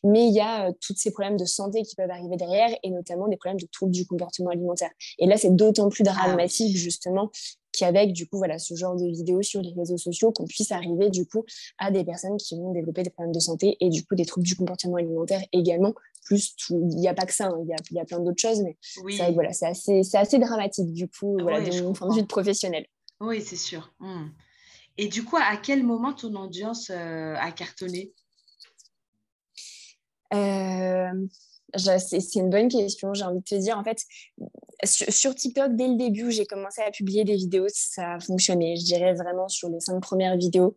Mais 0.04 0.26
il 0.26 0.34
y 0.34 0.40
a 0.40 0.68
euh, 0.68 0.72
tous 0.80 0.94
ces 0.96 1.10
problèmes 1.10 1.36
de 1.36 1.44
santé 1.44 1.82
qui 1.82 1.96
peuvent 1.96 2.10
arriver 2.10 2.36
derrière, 2.36 2.70
et 2.82 2.90
notamment 2.90 3.28
des 3.28 3.36
problèmes 3.36 3.60
de 3.60 3.66
troubles 3.72 3.92
du 3.92 4.06
comportement 4.06 4.50
alimentaire. 4.50 4.90
Et 5.18 5.26
là, 5.26 5.36
c'est 5.36 5.54
d'autant 5.54 5.88
plus 5.88 6.04
ah 6.06 6.12
dramatique, 6.12 6.76
justement, 6.76 7.30
qu'avec 7.72 8.12
du 8.12 8.26
coup 8.26 8.38
voilà 8.38 8.58
ce 8.58 8.74
genre 8.74 8.96
de 8.96 9.06
vidéos 9.06 9.42
sur 9.42 9.60
les 9.60 9.72
réseaux 9.72 9.96
sociaux, 9.96 10.32
qu'on 10.32 10.46
puisse 10.46 10.72
arriver 10.72 11.10
du 11.10 11.26
coup 11.26 11.44
à 11.78 11.90
des 11.90 12.04
personnes 12.04 12.36
qui 12.36 12.56
vont 12.56 12.72
développer 12.72 13.02
des 13.02 13.10
problèmes 13.10 13.34
de 13.34 13.40
santé 13.40 13.76
et 13.80 13.88
du 13.88 14.04
coup 14.04 14.14
des 14.14 14.26
troubles 14.26 14.46
du 14.46 14.56
comportement 14.56 14.96
alimentaire 14.96 15.42
également. 15.52 15.94
Plus 16.30 16.54
il 16.70 17.00
n'y 17.00 17.08
a 17.08 17.14
pas 17.14 17.26
que 17.26 17.34
ça, 17.34 17.46
hein, 17.46 17.58
il 17.60 17.96
y, 17.96 17.98
a, 17.98 18.04
plein 18.04 18.20
d'autres 18.20 18.40
choses, 18.40 18.62
mais 18.62 18.76
voilà, 19.32 19.52
c'est 19.52 19.66
assez, 19.66 20.02
assez 20.14 20.38
dramatique 20.38 20.92
du 20.92 21.08
coup 21.08 21.36
voilà, 21.42 21.60
de 21.60 21.82
mon 21.82 21.92
point 21.92 22.06
de 22.06 22.14
vue 22.14 22.22
de 22.22 22.26
professionnel. 22.28 22.86
Oui, 23.18 23.42
c'est 23.42 23.56
sûr. 23.56 23.92
Mmh. 23.98 24.28
Et 24.98 25.08
du 25.08 25.24
coup, 25.24 25.36
à 25.36 25.56
quel 25.56 25.82
moment 25.82 26.12
ton 26.12 26.32
audience 26.36 26.90
a 26.90 27.50
cartonné? 27.50 28.12
Euh, 30.32 31.26
c'est 31.76 32.34
une 32.36 32.50
bonne 32.50 32.68
question, 32.68 33.14
j'ai 33.14 33.24
envie 33.24 33.40
de 33.40 33.44
te 33.44 33.54
dire. 33.54 33.78
En 33.78 33.84
fait, 33.84 34.02
sur, 34.84 35.34
TikTok, 35.34 35.74
dès 35.76 35.88
le 35.88 35.96
début, 35.96 36.30
j'ai 36.30 36.46
commencé 36.46 36.82
à 36.82 36.90
publier 36.90 37.24
des 37.24 37.36
vidéos, 37.36 37.66
ça 37.68 38.14
a 38.14 38.20
fonctionné. 38.20 38.76
Je 38.76 38.84
dirais 38.84 39.14
vraiment 39.14 39.48
sur 39.48 39.68
les 39.68 39.80
cinq 39.80 40.00
premières 40.00 40.36
vidéos, 40.36 40.76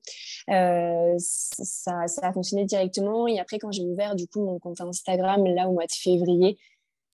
euh, 0.50 1.13
ça, 1.17 2.07
ça, 2.07 2.21
a 2.27 2.33
fonctionné 2.33 2.65
directement. 2.65 3.27
Et 3.27 3.39
après, 3.39 3.59
quand 3.59 3.71
j'ai 3.71 3.83
ouvert 3.83 4.15
du 4.15 4.27
coup 4.27 4.43
mon 4.43 4.59
compte 4.59 4.81
Instagram, 4.81 5.45
là 5.45 5.69
au 5.69 5.73
mois 5.73 5.85
de 5.85 5.91
février, 5.91 6.57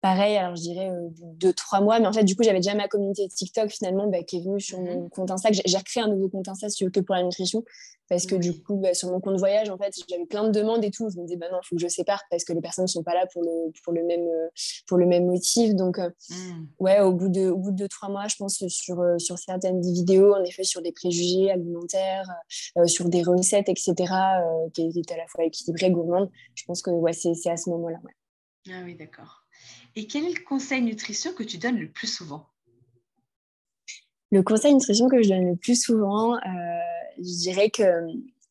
pareil, 0.01 0.37
alors 0.37 0.57
je 0.57 0.63
dirais 0.63 0.91
euh, 0.91 1.09
deux, 1.35 1.53
trois 1.53 1.81
mois, 1.81 1.99
mais 1.99 2.07
en 2.07 2.13
fait, 2.13 2.25
du 2.25 2.37
coup, 2.37 2.43
j'avais 2.43 2.61
déjà 2.61 2.75
ma 2.75 2.89
communauté 2.89 3.27
TikTok 3.29 3.71
finalement 3.71 4.07
bah, 4.07 4.23
qui 4.23 4.39
est 4.39 4.41
venue 4.41 4.61
sur 4.61 4.81
mon 4.81 5.05
mmh 5.05 5.11
compte 5.11 5.31
Insta. 5.31 5.51
J'ai 5.53 5.77
recréé 5.77 6.05
un 6.05 6.09
nouveau 6.09 6.29
compte 6.29 6.49
Insta 6.49 6.69
que 6.93 7.01
pour 7.01 7.15
la 7.15 7.23
nutrition 7.23 7.65
parce 8.09 8.27
que 8.27 8.37
du 8.37 8.63
coup, 8.63 8.77
bah, 8.77 8.95
sur 8.95 9.11
mon 9.11 9.21
compte 9.21 9.39
voyage, 9.39 9.69
en 9.69 9.77
fait, 9.77 9.93
j'avais 10.09 10.27
plein 10.27 10.45
de 10.45 10.51
demandes 10.51 10.85
et 10.85 10.91
tout. 10.91 11.09
Je 11.11 11.19
me 11.19 11.25
disais, 11.25 11.37
bah 11.37 11.47
non, 11.51 11.59
il 11.63 11.67
faut 11.67 11.77
que 11.77 11.83
je 11.83 11.89
sépare 11.89 12.23
parce 12.31 12.45
que 12.45 12.53
les 12.53 12.61
personnes 12.61 12.85
ne 12.85 12.89
sont 12.89 13.03
pas 13.03 13.15
là 13.15 13.27
pour 13.33 13.43
le, 13.43 13.73
pour 13.83 13.93
le, 13.93 14.05
même, 14.05 14.29
euh, 14.29 14.49
pour 14.87 14.99
le 14.99 15.07
même 15.07 15.27
motif. 15.27 15.75
Donc, 15.75 15.99
euh, 15.99 16.11
mmh. 16.31 16.67
ouais, 16.79 17.01
au 17.01 17.13
bout, 17.13 17.29
de, 17.29 17.49
au 17.49 17.57
bout 17.57 17.73
de 17.73 17.87
trois 17.89 18.09
mois, 18.09 18.29
je 18.29 18.37
pense 18.37 18.65
sur, 18.69 19.03
sur 19.19 19.39
certaines 19.39 19.81
vidéos, 19.81 20.35
en 20.35 20.45
effet, 20.45 20.63
sur 20.63 20.83
des 20.83 20.93
préjugés 20.93 21.51
alimentaires, 21.51 22.29
sur 22.87 23.09
des 23.09 23.23
recettes, 23.23 23.69
etc., 23.69 23.95
qui 24.73 24.89
étaient 24.97 25.15
à 25.15 25.19
la 25.19 25.27
fois 25.27 25.45
équilibrées, 25.45 25.91
gourmandes, 25.91 26.31
je 26.55 26.65
pense 26.65 26.83
que 26.83 26.91
ouais, 26.91 27.13
c'est 27.13 27.51
à 27.51 27.57
ce 27.57 27.71
moment-là. 27.71 27.99
Ah 28.69 28.83
oui, 28.85 28.95
d'accord. 28.95 29.46
Et 29.97 30.07
quel 30.07 30.45
conseil 30.45 30.83
nutrition 30.83 31.33
que 31.33 31.43
tu 31.43 31.57
donnes 31.57 31.79
le 31.79 31.91
plus 31.91 32.07
souvent? 32.07 32.47
Le 34.31 34.43
conseil 34.43 34.75
nutrition 34.75 35.09
que 35.09 35.23
je 35.23 35.31
donne 35.31 35.49
le 35.49 35.57
plus 35.57 35.81
souvent, 35.81 36.35
euh, 36.35 36.39
je 37.17 37.41
dirais 37.41 37.71
que 37.71 37.83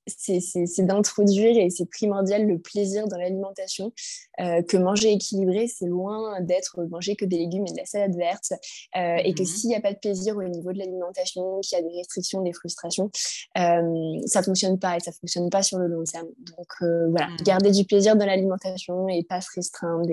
c'est 0.07 0.85
d'introduire, 0.85 1.57
et 1.57 1.69
c'est 1.69 1.89
primordial, 1.89 2.45
le 2.45 2.59
plaisir 2.59 3.07
dans 3.07 3.17
l'alimentation, 3.17 3.91
euh, 4.39 4.61
que 4.61 4.77
manger 4.77 5.11
équilibré, 5.11 5.67
c'est 5.67 5.85
loin 5.85 6.41
d'être 6.41 6.83
manger 6.89 7.15
que 7.15 7.25
des 7.25 7.37
légumes 7.37 7.65
et 7.67 7.71
de 7.71 7.77
la 7.77 7.85
salade 7.85 8.15
verte, 8.15 8.53
euh, 8.97 9.17
et 9.23 9.33
que 9.33 9.43
mmh 9.43 9.45
s'il 9.45 9.69
n'y 9.69 9.75
a 9.75 9.81
pas 9.81 9.93
de 9.93 9.99
plaisir 9.99 10.35
au 10.37 10.43
niveau 10.43 10.73
de 10.73 10.79
l'alimentation, 10.79 11.59
qu'il 11.61 11.77
y 11.77 11.81
a 11.81 11.83
des 11.83 11.95
restrictions, 11.95 12.41
des 12.41 12.53
frustrations, 12.53 13.09
euh, 13.57 14.19
ça 14.25 14.39
ne 14.39 14.45
fonctionne 14.45 14.79
pas, 14.79 14.97
et 14.97 14.99
ça 14.99 15.11
ne 15.11 15.15
fonctionne 15.15 15.49
pas 15.49 15.63
sur 15.63 15.77
le 15.77 15.87
long 15.87 16.03
terme. 16.03 16.27
Donc 16.57 16.67
voilà, 17.09 17.27
mmh. 17.27 17.43
garder 17.43 17.71
du 17.71 17.85
plaisir 17.85 18.15
dans 18.15 18.25
l'alimentation 18.25 19.07
et 19.07 19.23
pas 19.23 19.41
se 19.41 19.49
restreindre. 19.55 20.09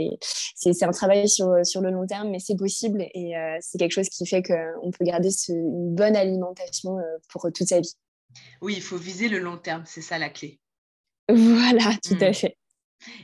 C'est 0.54 0.82
un 0.82 0.90
travail 0.90 1.28
sur, 1.28 1.50
sur 1.64 1.80
le 1.80 1.90
long 1.90 2.06
terme, 2.06 2.30
mais 2.30 2.38
c'est 2.38 2.56
possible, 2.56 3.02
et 3.14 3.34
c'est 3.60 3.78
quelque 3.78 3.92
chose 3.92 4.08
qui 4.08 4.26
fait 4.26 4.42
qu'on 4.42 4.90
peut 4.90 5.04
garder 5.04 5.30
une 5.48 5.94
bonne 5.94 6.16
alimentation 6.16 6.96
pour 7.28 7.46
toute 7.52 7.68
sa 7.68 7.80
vie. 7.80 7.94
Oui, 8.60 8.74
il 8.76 8.82
faut 8.82 8.96
viser 8.96 9.28
le 9.28 9.38
long 9.38 9.58
terme, 9.58 9.84
c'est 9.86 10.02
ça 10.02 10.18
la 10.18 10.30
clé. 10.30 10.60
Voilà, 11.28 11.96
tout 12.02 12.16
à 12.20 12.30
mmh. 12.30 12.34
fait. 12.34 12.56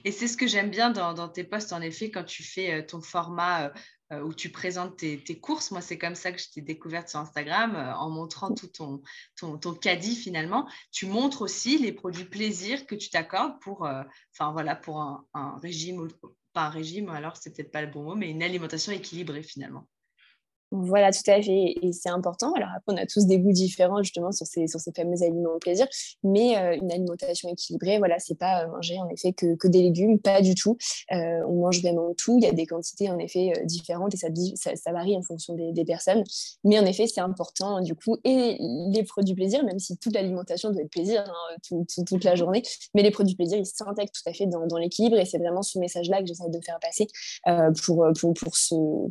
Et 0.04 0.12
c'est 0.12 0.28
ce 0.28 0.36
que 0.36 0.46
j'aime 0.46 0.70
bien 0.70 0.90
dans, 0.90 1.28
tes 1.28 1.44
posts, 1.44 1.72
en 1.72 1.80
effet, 1.80 2.10
quand 2.10 2.24
tu 2.24 2.42
fais 2.42 2.72
euh, 2.74 2.82
ton 2.82 3.00
format 3.00 3.66
euh, 3.66 3.70
euh, 4.12 4.22
où 4.22 4.34
tu 4.34 4.50
présentes 4.50 4.96
tes, 4.96 5.40
courses. 5.40 5.70
Moi, 5.70 5.80
c'est 5.80 5.98
comme 5.98 6.14
ça 6.14 6.32
que 6.32 6.40
je 6.40 6.50
t'ai 6.50 6.60
découverte 6.60 7.08
sur 7.08 7.20
Instagram, 7.20 7.76
en 7.98 8.10
montrant 8.10 8.54
tout 8.54 8.68
ton, 8.68 9.02
ton, 9.36 9.74
caddie 9.74 10.16
finalement. 10.16 10.68
Tu 10.90 11.06
montres 11.06 11.42
aussi 11.42 11.78
les 11.78 11.92
produits 11.92 12.24
plaisir 12.24 12.86
que 12.86 12.94
tu 12.94 13.10
t'accordes 13.10 13.60
pour, 13.60 13.82
enfin 13.82 14.52
voilà, 14.52 14.74
pour 14.74 15.00
un, 15.00 15.26
un 15.34 15.58
régime, 15.58 16.08
pas 16.54 16.62
un 16.62 16.70
régime, 16.70 17.10
alors 17.10 17.36
c'est 17.36 17.54
peut-être 17.54 17.70
pas 17.70 17.82
le 17.82 17.88
bon 17.88 18.02
mot, 18.02 18.14
mais 18.14 18.30
une 18.30 18.42
alimentation 18.42 18.92
équilibrée 18.92 19.42
finalement. 19.42 19.86
Voilà, 20.70 21.10
tout 21.12 21.30
à 21.30 21.40
fait. 21.40 21.76
Et 21.80 21.92
c'est 21.92 22.10
important. 22.10 22.52
Alors 22.52 22.68
après, 22.76 22.92
on 22.92 22.96
a 22.98 23.06
tous 23.06 23.26
des 23.26 23.38
goûts 23.38 23.52
différents 23.52 24.02
justement 24.02 24.32
sur 24.32 24.46
ces, 24.46 24.66
sur 24.66 24.78
ces 24.78 24.92
fameux 24.92 25.22
aliments 25.22 25.54
au 25.54 25.58
plaisir. 25.58 25.86
Mais 26.22 26.58
euh, 26.58 26.76
une 26.76 26.92
alimentation 26.92 27.48
équilibrée, 27.48 27.96
voilà, 27.98 28.18
c'est 28.18 28.34
pas 28.34 28.64
euh, 28.64 28.68
manger 28.68 28.98
en 28.98 29.08
effet 29.08 29.32
que, 29.32 29.54
que, 29.54 29.66
des 29.66 29.80
légumes, 29.80 30.18
pas 30.18 30.42
du 30.42 30.54
tout. 30.54 30.76
Euh, 31.12 31.40
on 31.48 31.60
mange 31.60 31.80
vraiment 31.80 32.12
tout. 32.14 32.36
Il 32.38 32.44
y 32.44 32.46
a 32.46 32.52
des 32.52 32.66
quantités 32.66 33.10
en 33.10 33.18
effet 33.18 33.52
différentes 33.64 34.14
et 34.14 34.18
ça, 34.18 34.28
ça, 34.76 34.92
varie 34.92 35.16
en 35.16 35.22
fonction 35.22 35.54
des, 35.54 35.84
personnes. 35.86 36.22
Mais 36.64 36.78
en 36.78 36.84
effet, 36.84 37.06
c'est 37.06 37.20
important 37.20 37.80
du 37.80 37.94
coup. 37.94 38.18
Et 38.24 38.58
les 38.90 39.02
produits 39.04 39.34
plaisir, 39.34 39.64
même 39.64 39.78
si 39.78 39.96
toute 39.96 40.12
l'alimentation 40.12 40.70
doit 40.70 40.82
être 40.82 40.90
plaisir 40.90 41.24
hein, 41.26 41.84
toute 42.06 42.24
la 42.24 42.34
journée, 42.34 42.62
mais 42.94 43.02
les 43.02 43.10
produits 43.10 43.36
plaisir, 43.36 43.56
ils 43.56 43.64
s'intègrent 43.64 44.12
tout 44.12 44.28
à 44.28 44.34
fait 44.34 44.46
dans, 44.46 44.66
dans 44.66 44.76
l'équilibre. 44.76 45.16
Et 45.16 45.24
c'est 45.24 45.38
vraiment 45.38 45.62
ce 45.62 45.78
message-là 45.78 46.20
que 46.20 46.26
j'essaie 46.26 46.50
de 46.50 46.60
faire 46.62 46.78
passer 46.78 47.06
pour, 47.82 48.06
pour, 48.20 48.34
pour, 48.34 48.52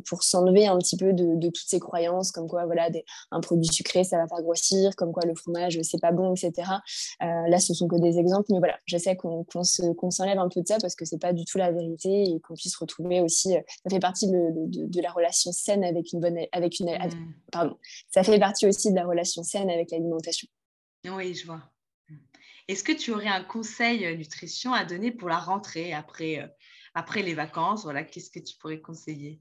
pour 0.06 0.22
s'enlever 0.22 0.68
un 0.68 0.78
petit 0.78 0.96
peu 0.96 1.12
de 1.12 1.47
toutes 1.50 1.68
ces 1.68 1.80
croyances 1.80 2.32
comme 2.32 2.48
quoi 2.48 2.66
voilà 2.66 2.88
un 3.30 3.40
produit 3.40 3.68
sucré 3.68 4.04
ça 4.04 4.16
va 4.16 4.26
pas 4.26 4.40
grossir 4.42 4.94
comme 4.96 5.12
quoi 5.12 5.24
le 5.26 5.34
fromage 5.34 5.78
c'est 5.82 6.00
pas 6.00 6.12
bon 6.12 6.34
etc 6.34 6.52
euh, 7.22 7.26
là 7.48 7.58
ce 7.58 7.74
sont 7.74 7.88
que 7.88 7.96
des 7.96 8.18
exemples 8.18 8.46
mais 8.50 8.58
voilà 8.58 8.78
j'essaie 8.86 9.16
qu'on 9.16 9.44
s'enlève 9.62 10.38
un 10.38 10.48
peu 10.48 10.62
de 10.62 10.66
ça 10.66 10.78
parce 10.80 10.94
que 10.94 11.04
c'est 11.04 11.20
pas 11.20 11.32
du 11.32 11.44
tout 11.44 11.58
la 11.58 11.72
vérité 11.72 12.24
et 12.24 12.40
qu'on 12.40 12.54
puisse 12.54 12.76
retrouver 12.76 13.20
aussi 13.20 13.56
euh, 13.56 13.60
ça 13.84 13.90
fait 13.90 14.00
partie 14.00 14.28
de, 14.28 15.00
la 15.00 15.12
relation 15.12 15.52
saine 15.52 15.84
avec 15.84 16.12
une 16.12 16.20
bonne 16.20 16.38
avec 16.52 16.80
une 16.80 16.90
mmh. 16.90 17.34
pardon 17.52 17.76
ça 18.10 18.22
fait 18.22 18.38
partie 18.38 18.66
aussi 18.66 18.90
de 18.90 18.96
la 18.96 19.06
relation 19.06 19.42
saine 19.42 19.70
avec 19.70 19.90
l'alimentation. 19.90 20.48
Oui 21.04 21.34
je 21.34 21.46
vois. 21.46 21.62
Est-ce 22.66 22.84
que 22.84 22.92
tu 22.92 23.12
aurais 23.12 23.28
un 23.28 23.42
conseil 23.42 24.04
euh, 24.04 24.14
nutrition 24.14 24.74
à 24.74 24.84
donner 24.84 25.10
pour 25.10 25.28
la 25.30 25.38
rentrée 25.38 25.94
après, 25.94 26.54
après 26.92 27.22
les 27.22 27.32
vacances? 27.32 27.84
Voilà, 27.84 28.04
qu'est-ce 28.04 28.30
que 28.30 28.40
tu 28.40 28.58
pourrais 28.58 28.80
conseiller? 28.80 29.40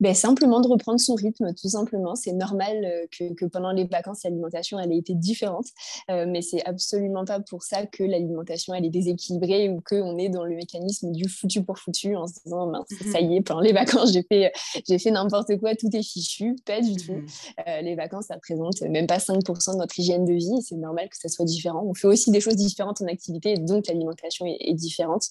Ben, 0.00 0.14
simplement 0.14 0.60
de 0.60 0.68
reprendre 0.68 0.98
son 0.98 1.14
rythme, 1.14 1.52
tout 1.54 1.68
simplement. 1.68 2.14
C'est 2.14 2.32
normal 2.32 2.84
euh, 2.84 3.06
que, 3.16 3.34
que, 3.34 3.44
pendant 3.44 3.70
les 3.70 3.84
vacances, 3.84 4.24
l'alimentation 4.24 4.78
elle 4.78 4.92
ait 4.92 4.98
été 4.98 5.14
différente, 5.14 5.66
euh, 6.10 6.24
mais 6.26 6.40
c'est 6.40 6.64
absolument 6.64 7.24
pas 7.26 7.40
pour 7.40 7.62
ça 7.62 7.84
que 7.84 8.02
l'alimentation 8.02 8.72
elle 8.72 8.86
est 8.86 8.90
déséquilibrée 8.90 9.68
ou 9.68 9.82
qu'on 9.82 10.16
est 10.16 10.30
dans 10.30 10.44
le 10.44 10.56
mécanisme 10.56 11.12
du 11.12 11.28
foutu 11.28 11.62
pour 11.62 11.78
foutu 11.78 12.16
en 12.16 12.26
se 12.26 12.34
disant 12.44 12.66
mince, 12.66 12.86
ça 13.12 13.20
y 13.20 13.36
est, 13.36 13.40
pendant 13.42 13.60
les 13.60 13.72
vacances, 13.72 14.12
j'ai 14.12 14.22
fait, 14.22 14.52
j'ai 14.88 14.98
fait 14.98 15.10
n'importe 15.10 15.58
quoi, 15.58 15.74
tout 15.74 15.88
est 15.92 16.02
fichu. 16.02 16.56
Pas 16.64 16.80
du 16.80 16.96
tout. 16.96 17.22
Euh, 17.68 17.80
les 17.82 17.94
vacances, 17.94 18.26
ça 18.26 18.34
représente 18.34 18.80
même 18.82 19.06
pas 19.06 19.18
5% 19.18 19.72
de 19.74 19.78
notre 19.78 19.98
hygiène 19.98 20.24
de 20.24 20.32
vie. 20.32 20.62
C'est 20.62 20.76
normal 20.76 21.08
que 21.10 21.16
ça 21.16 21.28
soit 21.28 21.44
différent. 21.44 21.84
On 21.86 21.94
fait 21.94 22.06
aussi 22.06 22.30
des 22.30 22.40
choses 22.40 22.56
différentes 22.56 23.02
en 23.02 23.06
activité, 23.06 23.54
donc 23.54 23.86
l'alimentation 23.86 24.46
est, 24.46 24.70
différente. 24.74 25.24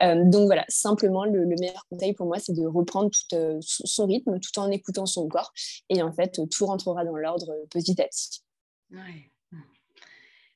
donc 0.00 0.46
voilà, 0.46 0.64
simplement, 0.68 1.24
le, 1.24 1.44
le, 1.44 1.54
meilleur 1.60 1.86
conseil 1.90 2.12
pour 2.14 2.26
moi, 2.26 2.38
c'est 2.38 2.54
de 2.54 2.66
reprendre 2.66 3.10
tout, 3.10 3.36
son 3.60 4.06
rythme 4.06 4.15
tout 4.24 4.58
en 4.58 4.70
écoutant 4.70 5.06
son 5.06 5.28
corps. 5.28 5.52
Et 5.88 6.02
en 6.02 6.12
fait, 6.12 6.40
tout 6.50 6.66
rentrera 6.66 7.04
dans 7.04 7.16
l'ordre 7.16 7.52
petit 7.70 8.00
à 8.00 8.06
petit. 8.06 8.42
Ouais, 8.90 9.30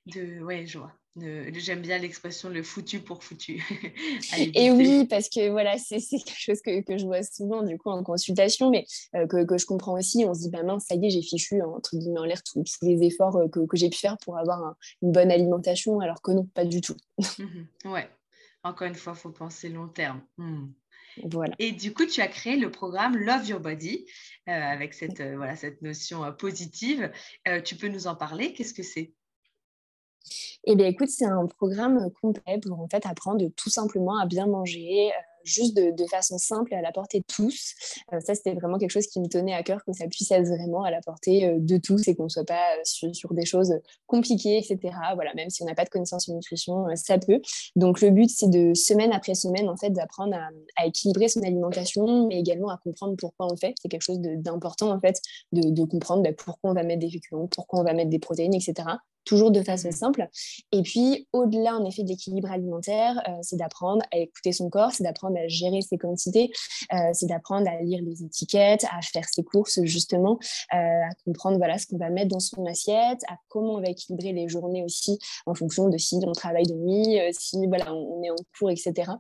de, 0.07 0.41
ouais 0.43 0.67
je 0.67 0.79
vois. 0.79 0.93
J'aime 1.17 1.83
bien 1.83 1.99
l'expression 1.99 2.49
le 2.49 2.63
foutu 2.63 3.01
pour 3.01 3.25
foutu. 3.25 3.63
et 4.55 4.71
oui, 4.71 5.07
parce 5.07 5.29
que 5.29 5.51
voilà, 5.51 5.77
c'est 5.77 5.99
quelque 5.99 6.39
chose 6.39 6.61
que, 6.63 6.81
que, 6.83 6.99
je 6.99 7.05
vois 7.05 7.23
souvent 7.25 7.63
du 7.63 7.77
coup 7.79 7.91
en 7.91 8.05
consultation, 8.05 8.71
mais 8.71 8.87
euh, 9.17 9.27
que, 9.27 9.45
que, 9.45 9.59
je 9.59 9.67
comprends 9.67 9.99
aussi. 9.99 10.25
On 10.25 10.35
se 10.35 10.43
dit, 10.43 10.51
bah 10.51 10.63
mince, 10.63 10.85
ça 10.89 10.95
y 10.95 11.05
est, 11.05 11.11
j'ai 11.11 11.23
fichu 11.23 11.61
entre 11.63 11.97
guillemets 11.97 12.21
en 12.21 12.25
l'air 12.25 12.43
tous, 12.45 12.65
les 12.83 13.03
efforts 13.03 13.37
euh, 13.37 13.49
que, 13.49 13.77
j'ai 13.77 13.91
pu 13.91 13.99
faire 13.99 14.19
pour 14.19 14.39
avoir 14.39 14.77
une 15.03 15.11
bonne 15.11 15.33
alimentation, 15.33 15.99
alors 16.01 16.23
que 16.23 16.31
non, 16.31 16.47
pas 16.55 16.65
du 16.65 16.81
tout. 16.81 16.97
Mmh 17.19 17.45
ouais, 17.93 18.09
encore 18.63 18.87
une 18.87 18.95
fois, 18.95 19.15
il 19.17 19.21
faut 19.21 19.31
penser 19.31 19.69
long 19.69 19.89
terme. 19.89 20.23
Mmh. 20.39 20.69
Voilà. 21.25 21.55
Et 21.59 21.73
du 21.73 21.93
coup, 21.93 22.07
tu 22.07 22.21
as 22.21 22.29
créé 22.29 22.57
le 22.57 22.71
programme 22.71 23.17
Love 23.17 23.49
Your 23.49 23.61
Body 23.61 24.07
euh, 24.49 24.53
avec 24.53 24.95
cette, 24.95 25.21
euh, 25.21 25.37
voilà, 25.37 25.57
cette 25.57 25.83
notion 25.83 26.25
euh, 26.25 26.33
positive. 26.33 27.11
tu 27.65 27.77
peux 27.77 27.89
nous 27.89 28.07
en 28.07 28.15
parler? 28.15 28.53
Qu'est-ce 28.53 28.75
que 28.75 28.83
c'est? 28.83 29.13
Eh 30.65 30.77
bien, 30.77 30.87
écoute, 30.87 31.09
c'est 31.09 31.27
un 31.27 31.47
programme 31.47 32.11
complet 32.21 32.59
pour 32.61 32.81
en 32.81 32.89
fait 32.89 33.07
apprendre 33.07 33.47
tout 33.57 33.71
simplement 33.71 34.19
à 34.19 34.27
bien 34.27 34.47
manger, 34.47 35.11
juste 35.45 35.77
de, 35.77 36.07
façon 36.11 36.39
simple 36.39 36.75
à 36.75 36.81
la 36.81 36.93
portée 36.93 37.21
de 37.21 37.25
tous. 37.25 37.75
Euh, 38.13 38.21
ça, 38.21 38.35
c'était 38.35 38.55
vraiment 38.55 38.79
quelque 38.79 38.91
chose 38.91 39.07
qui 39.07 39.21
me 39.21 39.29
tenait 39.29 39.55
à 39.55 39.63
cœur, 39.63 39.85
que 39.85 39.93
ça 39.93 40.07
puisse 40.09 40.31
être 40.31 40.47
vraiment 40.47 40.83
à 40.83 40.91
la 40.91 41.01
portée 41.01 41.47
euh, 41.47 41.57
de 41.59 41.77
tous 41.77 42.09
et 42.09 42.17
qu'on 42.17 42.25
ne 42.25 42.29
soit 42.29 42.45
pas 42.45 42.77
euh, 42.77 42.81
sur, 42.85 43.33
des 43.33 43.45
choses 43.45 43.75
compliquées, 44.07 44.59
etc. 44.59 44.79
Voilà, 45.15 45.33
même 45.35 45.51
si 45.51 45.63
on 45.63 45.67
n'a 45.67 45.75
pas 45.75 45.85
de 45.85 45.91
connaissances 45.91 46.29
en 46.29 46.35
nutrition, 46.35 46.87
ça 46.97 47.19
peut. 47.19 47.41
Donc, 47.77 48.01
le 48.01 48.11
but, 48.11 48.29
c'est 48.29 48.51
de 48.51 48.75
semaine 48.75 49.13
après 49.13 49.35
semaine, 49.35 49.69
en 49.69 49.77
fait, 49.77 49.91
d'apprendre 49.91 50.37
à, 50.77 50.87
équilibrer 50.87 51.29
son 51.29 51.43
alimentation, 51.43 52.27
mais 52.27 52.41
également 52.41 52.71
à 52.71 52.79
comprendre 52.79 53.15
pourquoi 53.17 53.47
on 53.47 53.51
le 53.51 53.57
fait. 53.57 53.75
C'est 53.81 53.89
quelque 53.89 54.03
chose 54.03 54.19
d'important, 54.21 54.91
en 54.91 55.01
fait, 55.01 55.21
de, 55.53 55.85
comprendre 55.85 56.23
bah, 56.23 56.33
pourquoi 56.37 56.71
on 56.71 56.75
va 56.75 56.83
mettre 56.83 57.01
des 57.01 57.11
féculents, 57.11 57.47
pourquoi 57.47 57.81
on 57.81 57.85
va 57.85 57.93
mettre 57.93 58.11
des 58.11 58.19
protéines, 58.19 58.55
etc. 58.55 58.89
toujours 59.25 59.51
de 59.51 59.63
façon 59.63 59.91
simple. 59.91 60.29
Et 60.73 60.83
puis, 60.83 61.27
au-delà, 61.33 61.75
en 61.77 61.85
effet, 61.85 62.03
de 62.03 62.09
l'équilibre 62.09 62.51
alimentaire, 62.51 63.21
euh, 63.29 63.33
c'est 63.43 63.57
d'apprendre 63.57 64.03
à 64.13 64.19
écouter 64.19 64.53
son 64.53 64.69
corps, 64.69 64.93
c'est 64.93 65.05
d'apprendre 65.05 65.39
à 65.39 65.49
gérer 65.49 65.81
ses 65.83 65.99
quantités, 65.99 66.51
euh, 66.93 66.97
c'est 67.13 67.27
d'apprendre 67.27 67.69
à 67.69 67.83
lire 67.83 68.01
les 68.03 68.23
étiquettes, 68.23 68.85
à 68.85 69.01
faire 69.03 69.25
ses 69.29 69.43
courses, 69.43 69.81
justement, 69.85 70.39
euh, 70.75 70.77
à 70.77 71.11
comprendre 71.25 71.59
voilà, 71.59 71.79
ce 71.79 71.87
qu'on 71.87 71.99
va 71.99 72.11
mettre 72.11 72.29
dans 72.29 72.41
son 72.41 72.67
assiette, 72.67 73.21
à 73.29 73.37
comment 73.49 73.75
on 73.75 73.81
va 73.81 73.89
équilibrer 73.89 74.33
les 74.33 74.49
journées 74.49 74.85
aussi 74.85 75.19
en 75.47 75.55
fonction 75.55 75.89
de 75.89 75.99
si 75.99 76.19
on 76.27 76.33
travaille 76.33 76.67
de 76.67 76.75
nuit, 76.75 77.19
si 77.33 77.67
voilà, 77.67 77.93
on 77.95 78.23
est 78.23 78.31
en 78.31 78.37
cours, 78.59 78.71
etc. 78.71 79.13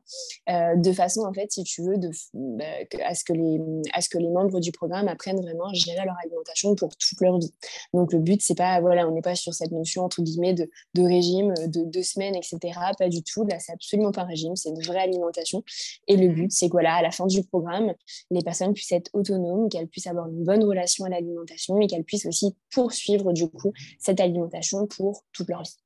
de 0.49 0.93
façon, 0.93 1.23
en 1.23 1.33
fait, 1.33 1.51
si 1.53 1.65
tu 1.65 1.83
veux, 1.83 1.97
bah, 2.35 2.65
à, 3.05 3.15
ce 3.15 3.25
que 3.25 3.33
les, 3.33 3.61
à 3.93 4.01
ce 4.01 4.09
que 4.09 4.19
les 4.19 4.29
membres 4.29 4.61
du 4.61 4.73
programme 4.73 5.09
apprennent 5.09 5.41
vraiment 5.41 5.69
à 5.69 5.73
gérer 5.73 6.05
leur 6.05 6.17
alimentation 6.25 6.75
pour 6.75 6.97
toute 6.97 7.21
leur 7.21 7.39
vie. 7.39 7.53
Donc, 7.95 8.13
le 8.13 8.19
but, 8.19 8.43
c'est 8.43 8.57
pas, 8.57 8.81
voilà, 8.81 9.09
on 9.09 9.13
n'est 9.13 9.23
pas 9.23 9.35
sur 9.35 9.55
cette 9.55 9.71
notion 9.71 9.90
entre 9.99 10.23
guillemets 10.23 10.55
de, 10.55 10.69
régime 10.97 11.55
de 11.67 11.85
deux 11.85 12.03
semaines, 12.03 12.35
etc. 12.35 12.59
Pas 12.99 13.09
du 13.09 13.23
tout. 13.23 13.45
Là, 13.45 13.59
c'est 13.59 13.73
absolument 13.73 14.13
pas 14.13 14.23
un 14.23 14.27
régime, 14.27 14.57
c'est 14.57 14.69
une 14.69 14.83
vraie 14.83 15.01
alimentation. 15.01 15.65
Et 16.07 16.17
le 16.17 16.29
but, 16.29 16.53
c'est 16.53 16.67
que 16.67 16.73
voilà, 16.73 16.95
à 16.95 17.03
la 17.03 17.11
fin 17.11 17.27
du 17.27 17.43
programme, 17.45 17.93
les 18.31 18.43
personnes 18.43 18.75
puissent 18.75 18.93
être 18.93 19.11
autonomes, 19.13 19.69
qu'elles 19.69 19.89
puissent 19.89 20.07
avoir 20.07 20.29
une 20.29 20.45
bonne 20.45 20.65
relation 20.65 21.05
à 21.05 21.09
l'alimentation 21.09 21.81
et 21.81 21.87
qu'elles 21.87 22.05
puissent 22.05 22.27
aussi 22.27 22.55
poursuivre 22.71 23.33
du 23.33 23.49
coup 23.49 23.73
cette 23.99 24.21
alimentation 24.21 24.87
pour 24.87 25.25
toute 25.33 25.49
leur 25.49 25.63
vie. 25.63 25.77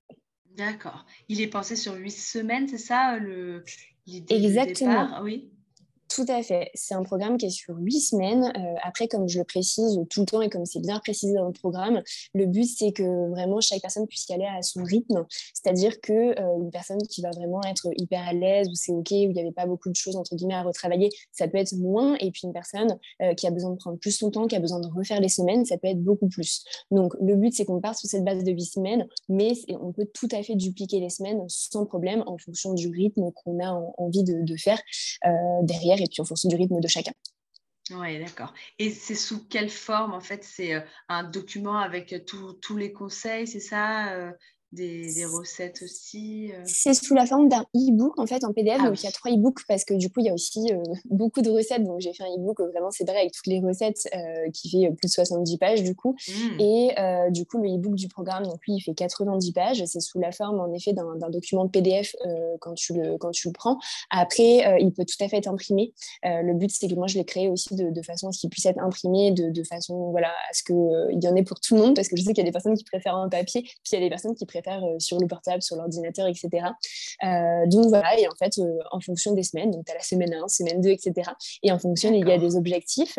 D'accord. 0.57 1.05
Il 1.29 1.41
est 1.41 1.49
pensé 1.49 1.75
sur 1.75 1.95
huit 1.95 2.13
semaines, 2.13 2.69
c'est 2.69 2.79
ça 2.79 3.19
le 3.19 3.65
Exactement. 4.07 5.21
oui. 5.23 5.51
Tout 6.15 6.27
à 6.29 6.45
fait. 6.45 6.71
C'est 6.75 6.95
un 6.95 7.03
programme 7.03 7.39
qui 7.39 7.47
est 7.47 7.51
sur 7.51 7.75
huit 7.77 7.99
semaines. 7.99 8.45
Euh, 8.57 8.75
après, 8.85 9.09
comme 9.09 9.29
je 9.29 9.37
le 9.37 9.45
précise 9.45 9.99
tout 10.11 10.21
le 10.21 10.27
temps 10.27 10.43
et 10.43 10.49
comme 10.49 10.65
c'est 10.65 10.79
bien 10.79 11.01
précisé 11.01 11.35
dans 11.35 11.47
le 11.47 11.53
programme, 11.53 12.05
le 12.35 12.47
but, 12.47 12.67
c'est 12.67 12.93
que 12.93 13.31
vraiment 13.31 13.61
chaque 13.61 13.81
personne 13.81 14.07
puisse 14.07 14.29
y 14.29 14.33
aller 14.33 14.47
à 14.47 14.63
son 14.63 14.85
rythme. 14.85 15.27
C'est-à-dire 15.55 16.01
qu'une 16.01 16.37
euh, 16.39 16.71
personne 16.71 17.03
qui 17.11 17.21
va 17.21 17.31
vraiment 17.31 17.61
être 17.65 17.89
hyper 17.97 18.23
à 18.29 18.33
l'aise, 18.33 18.69
où 18.69 18.77
c'est 18.77 18.93
OK, 18.93 19.11
où 19.11 19.15
il 19.15 19.33
n'y 19.33 19.41
avait 19.41 19.51
pas 19.51 19.67
beaucoup 19.67 19.89
de 19.89 19.97
choses, 19.97 20.15
entre 20.15 20.37
guillemets, 20.37 20.55
à 20.55 20.63
retravailler, 20.63 21.11
ça 21.33 21.49
peut 21.49 21.59
être 21.59 21.73
moins. 21.73 22.15
Et 22.21 22.31
puis 22.31 22.43
une 22.45 22.53
personne 22.53 22.97
euh, 23.21 23.35
qui 23.35 23.49
a 23.49 23.51
besoin 23.51 23.73
de 23.73 23.77
prendre 23.77 23.99
plus 23.99 24.13
son 24.13 24.31
temps, 24.31 24.47
qui 24.47 24.55
a 24.55 24.61
besoin 24.61 24.79
de 24.79 24.87
refaire 24.87 25.21
les 25.21 25.29
semaines, 25.29 25.65
ça 25.65 25.79
peut 25.79 25.89
être 25.89 26.05
beaucoup 26.05 26.29
plus. 26.29 26.65
Donc, 26.93 27.15
le 27.21 27.35
but, 27.35 27.53
c'est 27.53 27.65
qu'on 27.65 27.81
parte 27.81 27.99
sur 27.99 28.09
cette 28.09 28.23
base 28.23 28.45
de 28.45 28.53
huit 28.53 28.67
semaines, 28.67 29.09
mais 29.29 29.55
on 29.69 29.91
peut 29.91 30.07
tout 30.15 30.29
à 30.31 30.45
fait 30.45 30.55
dupliquer 30.55 31.01
les 31.01 31.11
semaines 31.11 31.43
sans 31.49 31.87
problème 31.87 32.23
en 32.29 32.39
fonction 32.39 32.73
du 32.73 32.89
rythme 32.89 33.33
qu'on 33.33 33.59
a 33.59 33.73
envie 33.99 34.23
de 34.23 34.57
faire 34.57 34.81
derrière 35.63 36.04
et 36.05 36.09
puis 36.09 36.21
en 36.21 36.25
fonction 36.25 36.49
du 36.49 36.57
rythme 36.57 36.81
de 36.81 36.89
chacun. 36.89 37.13
Oui, 37.91 38.19
d'accord. 38.19 38.55
Et 38.79 38.91
c'est 38.91 39.15
sous 39.15 39.47
quelle 39.47 39.69
forme, 39.69 40.15
en 40.15 40.21
fait 40.21 40.43
C'est 40.43 40.75
euh, 40.75 40.81
un 41.09 41.23
document 41.23 41.77
avec 41.77 42.15
euh, 42.15 42.55
tous 42.61 42.77
les 42.77 42.93
conseils, 42.93 43.47
c'est 43.47 43.61
ça 43.61 44.33
euh, 44.81 45.15
des, 45.15 45.25
recettes 45.25 45.81
aussi 45.83 46.51
euh. 46.53 46.63
C'est 46.67 46.95
sous 46.95 47.15
la 47.15 47.27
forme 47.27 47.49
d'un 47.49 47.65
e-book 47.75 48.19
en 48.19 48.27
fait 48.27 48.45
en 48.45 48.53
PDF. 48.53 48.79
Ah 48.81 48.89
donc 48.89 49.03
il 49.03 49.05
y 49.05 49.09
a 49.09 49.13
trois 49.13 49.31
e-books 49.31 49.61
parce 49.67 49.85
que 49.85 49.95
du 49.95 50.11
coup 50.11 50.21
il 50.21 50.27
y 50.27 50.29
a 50.29 50.35
aussi 50.35 50.73
euh, 50.73 50.83
beaucoup 51.11 51.43
de 51.43 51.51
recettes. 51.51 51.85
Donc 51.85 52.01
j'ai 52.01 52.13
fait 52.13 52.25
un 52.25 52.35
e-book 52.37 52.61
vraiment 52.61 52.91
séparé 52.91 53.19
avec 53.21 53.33
toutes 53.33 53.47
les 53.47 53.61
recettes 53.61 54.09
euh, 54.15 54.51
qui 54.51 54.71
fait 54.71 54.91
plus 54.91 55.09
de 55.09 55.13
70 55.13 55.59
pages 55.59 55.83
du 55.83 55.95
coup. 55.95 56.17
Mmh. 56.29 56.61
Et 56.61 56.95
du 57.31 57.47
coup 57.47 57.59
le 57.59 57.69
e-book 57.69 57.95
du 57.95 58.09
programme, 58.09 58.45
donc 58.45 58.61
lui 58.67 58.75
il 58.75 58.81
fait 58.81 58.95
90 58.95 59.53
pages. 59.53 59.85
C'est 59.87 60.01
sous 60.01 60.19
la 60.19 60.33
forme 60.33 60.61
en 60.61 60.73
effet 60.73 60.93
d'un 60.93 61.31
document 61.31 61.69
PDF 61.69 62.15
quand, 62.61 62.75
tu 62.75 62.95
le, 62.95 63.17
quand 63.19 63.31
tu 63.31 63.49
le 63.49 63.53
prends. 63.53 63.79
Après 64.11 64.81
il 64.81 64.93
peut 64.93 65.05
tout 65.05 65.23
à 65.23 65.29
fait 65.29 65.39
être 65.39 65.49
imprimé. 65.49 65.93
le 66.23 66.55
but 66.55 66.71
c'est 66.71 66.89
que 66.89 66.95
moi 66.95 67.07
je 67.07 67.17
l'ai 67.17 67.25
créé 67.25 67.49
aussi 67.49 67.75
de, 67.75 68.03
façon 68.03 68.29
à 68.29 68.33
ce 68.33 68.41
qu'il 68.41 68.51
puisse 68.51 68.67
être 68.67 68.81
imprimé 68.81 69.33
de, 69.33 69.51
de 69.51 69.63
façon 69.65 70.11
voilà, 70.11 70.29
à 70.29 70.53
ce 70.53 70.63
qu'il 70.63 71.23
y 71.23 71.29
en 71.29 71.35
ait 71.37 71.43
pour 71.43 71.61
tout 71.61 71.75
le 71.75 71.81
monde 71.81 71.95
parce 71.95 72.09
que 72.09 72.17
je 72.17 72.23
sais 72.23 72.33
qu'il 72.33 72.39
y 72.39 72.47
a 72.47 72.49
des 72.49 72.53
personnes 72.53 72.77
qui 72.77 72.85
préfèrent 72.85 73.17
un 73.17 73.29
papier 73.29 73.63
puis 73.63 73.93
il 73.93 73.95
y 73.95 73.99
a 73.99 74.01
des 74.01 74.11
personnes 74.11 74.35
qui 74.35 74.47
préfèrent 74.47 74.64
euh, 74.69 74.99
sur 74.99 75.19
le 75.19 75.27
portable, 75.27 75.63
sur 75.63 75.77
l'ordinateur, 75.77 76.27
etc. 76.27 76.49
Euh, 77.23 77.67
donc 77.67 77.89
voilà, 77.89 78.19
et 78.19 78.27
en 78.27 78.35
fait, 78.39 78.59
euh, 78.59 78.79
en 78.91 79.01
fonction 79.01 79.33
des 79.33 79.43
semaines, 79.43 79.71
donc 79.71 79.85
tu 79.85 79.93
as 79.93 79.95
la 79.95 80.03
semaine 80.03 80.35
1, 80.35 80.49
semaine 80.49 80.81
2, 80.81 80.91
etc. 80.91 81.31
Et 81.63 81.73
en 81.73 81.79
fonction, 81.79 82.13
il 82.13 82.27
y 82.27 82.33
a 82.33 82.39
des 82.39 82.57
objectifs. 82.57 83.19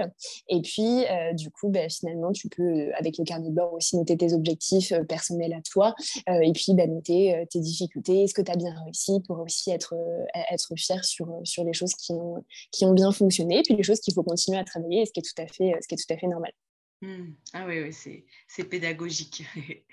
Et 0.50 0.62
puis, 0.62 1.06
du 1.34 1.50
coup, 1.52 1.70
ben, 1.70 1.90
finalement, 1.90 2.32
tu 2.32 2.50
peux, 2.50 2.94
avec 2.96 3.18
le 3.18 3.24
carnet 3.24 3.50
de 3.50 3.54
bord, 3.54 3.74
aussi 3.74 3.98
noter 3.98 4.18
tes 4.18 4.34
objectifs 4.34 4.94
personnels 5.08 5.54
à 5.54 5.62
toi. 5.62 5.96
et 6.28 6.52
puis, 6.54 6.74
ben, 6.74 6.94
noter 6.94 7.46
tes 7.50 7.60
difficultés, 7.60 8.24
est-ce 8.24 8.34
que 8.34 8.42
tu 8.42 8.52
as 8.52 8.56
bien 8.56 8.74
réussi 8.84 9.22
pour 9.28 9.40
aussi 9.40 9.72
être, 9.72 9.96
fier 10.76 11.04
sur, 11.04 11.28
les 11.64 11.74
choses 11.74 11.94
qui 11.96 12.14
ont, 12.14 12.94
bien 12.94 13.12
fonctionné, 13.12 13.62
puis 13.64 13.76
les 13.76 13.84
choses 13.84 14.00
qu'il 14.00 14.14
faut 14.14 14.24
continuer 14.24 14.58
à 14.58 14.64
travailler, 14.64 15.06
ce 15.06 15.12
ce 15.16 15.34
qui 15.34 15.96
est 15.96 15.98
tout 15.98 16.14
à 16.14 16.18
fait 16.18 16.28
normal. 16.28 16.52
Mmh. 17.06 17.36
Ah 17.54 17.66
oui, 17.68 17.82
oui 17.84 18.26
c'est 18.48 18.64
pédagogique. 18.64 19.44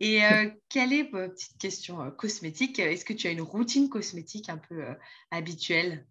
Et 0.00 0.24
euh, 0.24 0.50
quelle 0.70 0.94
est, 0.94 1.04
petite 1.04 1.58
question 1.58 2.00
euh, 2.00 2.10
cosmétique, 2.10 2.78
est-ce 2.78 3.04
que 3.04 3.12
tu 3.12 3.26
as 3.26 3.32
une 3.32 3.42
routine 3.42 3.90
cosmétique 3.90 4.48
un 4.48 4.56
peu 4.56 4.82
euh, 4.82 4.94
habituelle? 5.30 6.06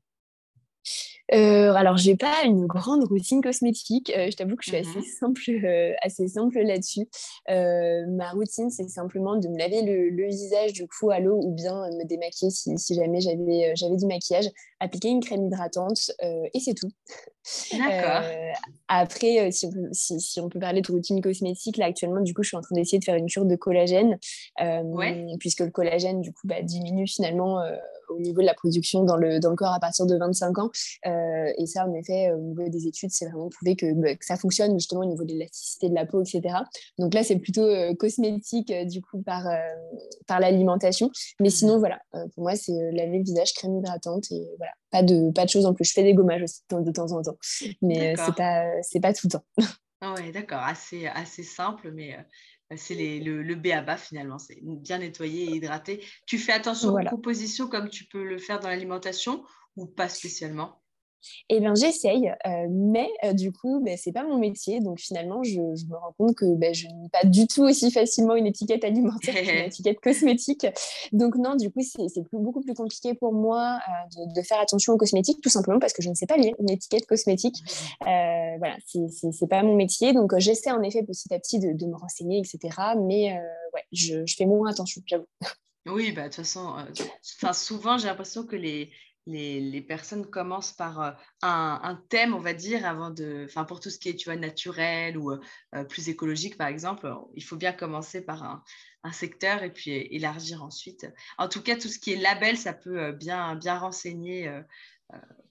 Euh, 1.34 1.74
alors, 1.74 1.98
je 1.98 2.10
n'ai 2.10 2.18
pas 2.18 2.44
une 2.46 2.66
grande 2.68 3.06
routine 3.06 3.42
cosmétique. 3.42 4.12
Euh, 4.16 4.30
je 4.30 4.36
t'avoue 4.36 4.56
que 4.56 4.64
je 4.64 4.70
suis 4.70 4.78
assez 4.78 5.00
mmh 5.00 5.04
simple, 5.20 5.66
euh, 5.66 5.94
assez 6.02 6.28
simple 6.28 6.60
là-dessus. 6.60 7.08
ma 7.48 8.32
routine, 8.32 8.70
c'est 8.70 8.88
simplement 8.90 9.38
de 9.38 9.48
me 9.48 9.58
laver 9.58 9.82
le, 9.82 10.28
visage 10.28 10.74
du 10.74 10.88
coup 10.88 11.12
à 11.12 11.20
l'eau 11.20 11.40
ou 11.44 11.52
bien 11.52 11.90
me 11.92 12.06
démaquiller 12.06 12.50
si, 12.50 12.78
si 12.78 12.96
jamais 12.96 13.20
j'avais, 13.20 13.74
j'avais 13.76 13.98
du 13.98 14.06
maquillage, 14.06 14.50
appliquer 14.80 15.10
une 15.10 15.20
crème 15.20 15.48
hydratante 15.48 16.12
et 16.22 16.60
c'est 16.60 16.74
tout. 16.74 16.90
D'accord. 17.78 18.22
après, 18.88 19.52
si 19.52 19.66
on, 19.66 19.72
peut, 19.72 19.90
si, 19.92 20.40
on, 20.40 20.50
peut, 20.50 20.60
parler 20.60 20.82
de 20.82 20.92
routine 20.92 21.22
cosmétique, 21.22 21.78
là 21.78 21.88
actuellement, 21.88 22.22
du 22.22 22.34
coup, 22.34 22.42
je 22.42 22.50
suis 22.50 22.58
en 22.58 22.62
train 22.62 22.76
d'essayer 22.76 23.00
de 23.00 23.04
faire 23.04 23.16
une 23.16 23.28
cure 23.28 23.46
de 23.46 23.56
collagène, 23.56 24.18
puisque 25.40 25.60
le 25.60 25.72
collagène, 25.72 26.22
du 26.22 26.32
coup, 26.32 26.48
bah, 26.48 26.62
diminue 26.62 27.08
finalement 27.08 27.60
au 28.14 28.20
niveau 28.20 28.42
de 28.42 28.46
la 28.46 28.54
production 28.54 29.04
dans 29.04 29.18
le, 29.18 29.40
dans 29.40 29.50
le 29.50 29.56
corps 29.56 29.74
à 29.74 29.80
partir 29.80 30.06
de 30.06 30.18
25 30.18 30.58
ans. 30.60 30.72
Euh, 31.06 31.52
et 31.58 31.66
ça, 31.66 31.86
en 31.88 31.94
effet, 31.94 32.32
au 32.32 32.40
niveau 32.40 32.68
des 32.70 32.88
études, 32.88 33.12
c'est 33.12 33.26
vraiment 33.26 33.50
prouvé 33.50 33.76
que, 33.76 33.94
bah, 33.94 34.16
que, 34.16 34.26
ça 34.26 34.38
fonctionne 34.38 34.74
justement 34.74 35.02
au 35.02 35.06
niveau 35.06 35.24
de 35.24 35.32
l'élasticité 35.32 35.90
de 35.90 35.96
la 35.96 36.06
peau, 36.06 36.22
etc. 36.22 36.56
Donc 36.98 37.14
là, 37.14 37.24
c'est 37.24 37.38
plutôt 37.38 37.66
euh, 37.66 37.94
cosmétique 37.96 38.72
euh, 38.72 38.86
du 38.86 39.02
coup 39.02 39.22
par, 39.22 39.46
par 40.28 40.40
l'alimentation. 40.40 41.10
Mais 41.40 41.48
mmh. 41.48 41.52
sinon, 41.52 41.80
voilà, 41.80 42.00
pour 42.12 42.44
moi, 42.44 42.56
c'est 42.56 42.74
laver 42.92 43.20
le 43.20 43.24
visage, 43.24 43.54
crème 43.54 43.78
hydratante 43.78 44.32
et 44.32 44.48
voilà, 44.58 44.74
pas 44.92 45.04
de, 45.04 45.32
pas 45.32 45.46
de 45.46 45.50
choses 45.50 45.66
en 45.66 45.74
plus. 45.74 45.86
Je 45.86 45.94
fais 45.94 46.04
des 46.04 46.14
gommages 46.14 46.44
aussi 46.44 46.62
de 46.72 46.92
temps 46.92 47.12
en 47.12 47.22
temps, 47.22 47.38
mais 47.82 48.16
c'est 48.16 48.36
pas, 48.36 48.66
pas 49.02 49.14
tout 49.14 49.28
le 49.28 49.32
temps. 49.32 49.44
Ah 50.06 50.14
ouais, 50.16 50.34
d'accord, 50.34 50.60
assez, 50.60 51.08
assez 51.08 51.44
simple, 51.44 51.92
mais 51.94 52.18
c'est 52.78 53.20
le, 53.20 53.42
le 53.42 53.56
B 53.56 53.68
à 53.68 53.82
bas 53.82 53.98
finalement, 53.98 54.40
c'est 54.40 54.60
bien 54.62 55.00
nettoyer 55.00 55.46
et 55.46 55.56
hydrater. 55.56 56.06
Tu 56.26 56.38
fais 56.38 56.52
attention 56.54 56.94
aux 56.94 57.04
compositions 57.06 57.68
comme 57.68 57.90
tu 57.90 58.06
peux 58.06 58.24
le 58.24 58.38
faire 58.38 58.60
dans 58.60 58.70
l'alimentation 58.70 59.44
ou 59.76 59.88
pas 59.88 60.10
spécialement? 60.10 60.83
Eh 61.50 61.60
bien, 61.60 61.74
j'essaye, 61.76 62.34
euh, 62.46 62.68
mais 62.70 63.10
euh, 63.24 63.34
du 63.34 63.52
coup, 63.52 63.82
ben, 63.84 63.98
ce 63.98 64.10
n'est 64.10 64.14
pas 64.14 64.24
mon 64.24 64.38
métier. 64.38 64.80
Donc, 64.80 65.00
finalement, 65.00 65.44
je, 65.44 65.60
me 65.60 65.96
rends 65.96 66.14
compte 66.18 66.36
que 66.36 66.46
ben, 66.56 66.74
je 66.74 66.88
n'ai 66.88 67.10
pas 67.10 67.24
du 67.26 67.48
tout 67.48 67.64
aussi 67.64 67.92
facilement 67.92 68.36
une 68.36 68.48
étiquette 68.48 68.84
alimentaire 68.84 69.34
qu'une 69.44 69.66
étiquette 69.66 70.00
cosmétique. 70.00 70.68
Donc, 71.12 71.36
non, 71.36 71.56
du 71.56 71.70
coup, 71.72 71.82
c'est 71.82 72.24
beaucoup 72.32 72.62
plus 72.62 72.74
compliqué 72.74 73.14
pour 73.14 73.34
moi 73.34 73.80
euh, 73.88 74.26
de, 74.36 74.42
faire 74.42 74.60
attention 74.60 74.94
aux 74.94 74.98
cosmétiques, 74.98 75.42
tout 75.42 75.50
simplement 75.50 75.80
parce 75.80 75.94
que 75.94 76.02
je 76.02 76.10
ne 76.10 76.16
sais 76.16 76.26
pas 76.26 76.38
lire 76.38 76.54
une 76.60 76.70
étiquette 76.70 77.06
cosmétique. 77.06 77.56
voilà, 78.02 78.76
ce 78.86 78.98
n'est 79.00 79.48
pas 79.48 79.64
mon 79.64 79.76
métier. 79.76 80.14
Donc, 80.14 80.38
j'essaie 80.38 80.72
en 80.72 80.82
effet 80.82 81.04
petit 81.04 81.34
à 81.34 81.40
petit 81.40 81.60
de, 81.60 81.86
me 81.86 81.96
renseigner, 81.96 82.40
etc. 82.40 82.76
Mais 82.98 83.34
ouais, 83.74 83.84
je, 83.92 84.26
je, 84.26 84.36
fais 84.36 84.46
moins 84.46 84.72
attention, 84.72 85.02
j'avoue. 85.06 85.28
Oui, 85.86 86.14
bah, 86.14 86.24
de 86.24 86.28
toute 86.28 86.36
façon, 86.36 86.76
souvent, 87.54 87.98
j'ai 87.98 88.08
l'impression 88.08 88.46
que 88.46 88.56
les 88.56 88.90
les, 89.26 89.82
personnes 89.82 90.26
commencent 90.26 90.74
par 90.74 91.02
euh, 91.02 91.12
un, 91.42 92.02
thème, 92.10 92.34
on 92.34 92.40
va 92.40 92.54
dire, 92.54 92.86
avant 92.86 93.10
de, 93.10 93.46
enfin 93.46 93.64
pour 93.64 93.80
tout 93.80 93.90
ce 93.90 94.00
qui 94.00 94.10
est, 94.10 94.36
naturel 94.36 95.18
ou 95.18 95.32
euh, 95.32 95.84
plus 95.86 96.10
écologique, 96.10 96.58
par 96.58 96.68
exemple, 96.68 97.14
il 97.36 97.44
faut 97.44 97.56
bien 97.56 97.74
commencer 97.74 98.22
par 98.22 98.44
un, 98.44 98.64
secteur 99.12 99.64
et 99.64 99.74
puis 99.74 99.92
élargir 99.92 100.64
ensuite. 100.64 101.06
En 101.38 101.50
tout 101.50 101.62
cas, 101.62 101.76
tout 101.76 101.90
ce 101.90 102.00
qui 102.00 102.14
est 102.14 102.18
label, 102.18 102.58
ça 102.58 102.72
peut 102.74 103.00
euh, 103.00 103.12
bien, 103.12 103.56
bien 103.56 103.78
renseigner 103.78 104.50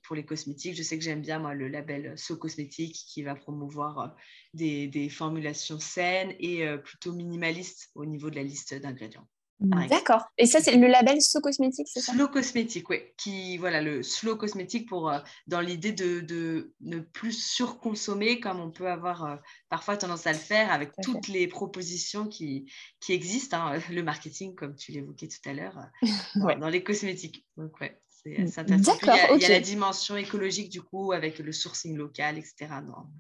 pour 0.03 0.17
les 0.17 0.25
cosmétiques. 0.25 0.75
Je 0.75 0.83
sais 0.83 0.99
que 0.99 1.05
j'aime 1.05 1.21
bien, 1.21 1.39
moi, 1.39 1.55
le 1.55 1.69
label 1.69 2.19
So 2.19 2.37
Cosmétique 2.37 2.97
qui 3.07 3.23
va 3.23 3.37
promouvoir 3.37 4.17
des 4.55 5.09
formulations 5.09 5.79
saines 5.79 6.35
et 6.41 6.67
plutôt 6.79 7.13
minimalistes 7.13 7.91
au 7.95 8.05
niveau 8.05 8.29
de 8.29 8.37
la 8.37 8.43
liste 8.43 8.75
d'ingrédients. 8.75 9.29
D'accord. 9.63 10.25
Et 10.39 10.47
ça, 10.47 10.61
c'est 10.61 10.77
le 10.77 10.89
label 10.89 11.21
Slow 11.21 11.41
Cosmétique, 11.41 11.89
c'est 11.89 12.01
ça? 12.01 12.13
Slow 12.13 12.29
Cosmétique, 12.29 12.89
oui. 12.91 13.01
Qui, 13.17 13.57
voilà, 13.59 13.81
le 13.81 14.03
Slow 14.03 14.37
Cosmétique 14.37 14.89
pour, 14.89 15.11
euh, 15.11 15.19
dans 15.47 15.61
l'idée 15.61 15.93
de, 15.93 16.21
de, 16.21 16.73
ne 16.81 16.99
plus 16.99 17.33
surconsommer 17.33 18.41
comme 18.41 18.61
on 18.61 18.71
peut 18.71 18.89
avoir 18.89 19.25
euh, 19.25 19.37
parfois 19.69 19.97
tendance 19.97 20.27
à 20.27 20.33
le 20.33 20.39
faire 20.39 20.73
avec 20.73 20.91
toutes 21.03 21.29
les 21.29 21.47
propositions 21.47 22.27
qui, 22.27 22.71
qui 23.01 23.13
existent. 23.13 23.57
Hein, 23.57 23.81
le 23.91 24.03
marketing, 24.03 24.55
comme 24.55 24.75
tu 24.75 24.93
l'évoquais 24.93 25.29
tout 25.29 25.49
à 25.49 25.53
l'heure, 25.53 25.79
euh, 26.03 26.55
dans 26.61 26.69
les 26.69 26.83
cosmétiques. 26.83 27.47
Donc, 27.57 27.81
ouais. 27.81 27.99
C'est 28.25 28.59
intéressant. 28.59 28.97
Il 29.03 29.07
y, 29.07 29.11
a, 29.11 29.35
il 29.35 29.43
y, 29.43 29.45
a, 29.47 29.49
la 29.49 29.59
dimension 29.59 30.17
écologique, 30.17 30.71
du 30.71 30.81
coup, 30.81 31.11
avec 31.11 31.41
le 31.41 31.51
sourcing 31.51 31.97
local, 31.97 32.39
etc., 32.39 32.69
dans, 32.87 33.11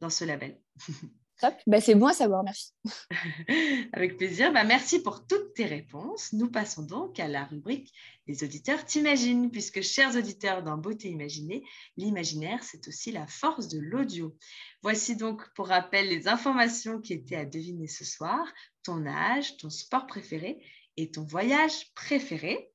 dans 0.00 0.10
ce 0.10 0.24
label. 0.24 0.60
Top, 1.40 1.54
bah, 1.66 1.80
c'est 1.80 1.94
bon 1.94 2.06
à 2.06 2.12
savoir, 2.12 2.44
merci. 2.44 2.72
Avec 3.92 4.16
plaisir, 4.16 4.52
bah, 4.52 4.64
merci 4.64 5.02
pour 5.02 5.26
toutes 5.26 5.54
tes 5.54 5.66
réponses. 5.66 6.32
Nous 6.32 6.50
passons 6.50 6.82
donc 6.82 7.18
à 7.18 7.26
la 7.26 7.44
rubrique 7.44 7.92
Les 8.26 8.44
auditeurs 8.44 8.84
t'imaginent, 8.84 9.50
puisque 9.50 9.82
chers 9.82 10.14
auditeurs 10.16 10.62
dans 10.62 10.76
Beauté 10.76 11.08
Imaginée, 11.08 11.64
l'imaginaire, 11.96 12.62
c'est 12.62 12.86
aussi 12.86 13.10
la 13.10 13.26
force 13.26 13.68
de 13.68 13.80
l'audio. 13.80 14.36
Voici 14.82 15.16
donc 15.16 15.42
pour 15.54 15.68
rappel 15.68 16.08
les 16.08 16.28
informations 16.28 17.00
qui 17.00 17.12
étaient 17.14 17.36
à 17.36 17.44
deviner 17.44 17.88
ce 17.88 18.04
soir, 18.04 18.46
ton 18.84 19.04
âge, 19.06 19.56
ton 19.56 19.70
sport 19.70 20.06
préféré 20.06 20.64
et 20.96 21.10
ton 21.10 21.24
voyage 21.24 21.92
préféré. 21.94 22.70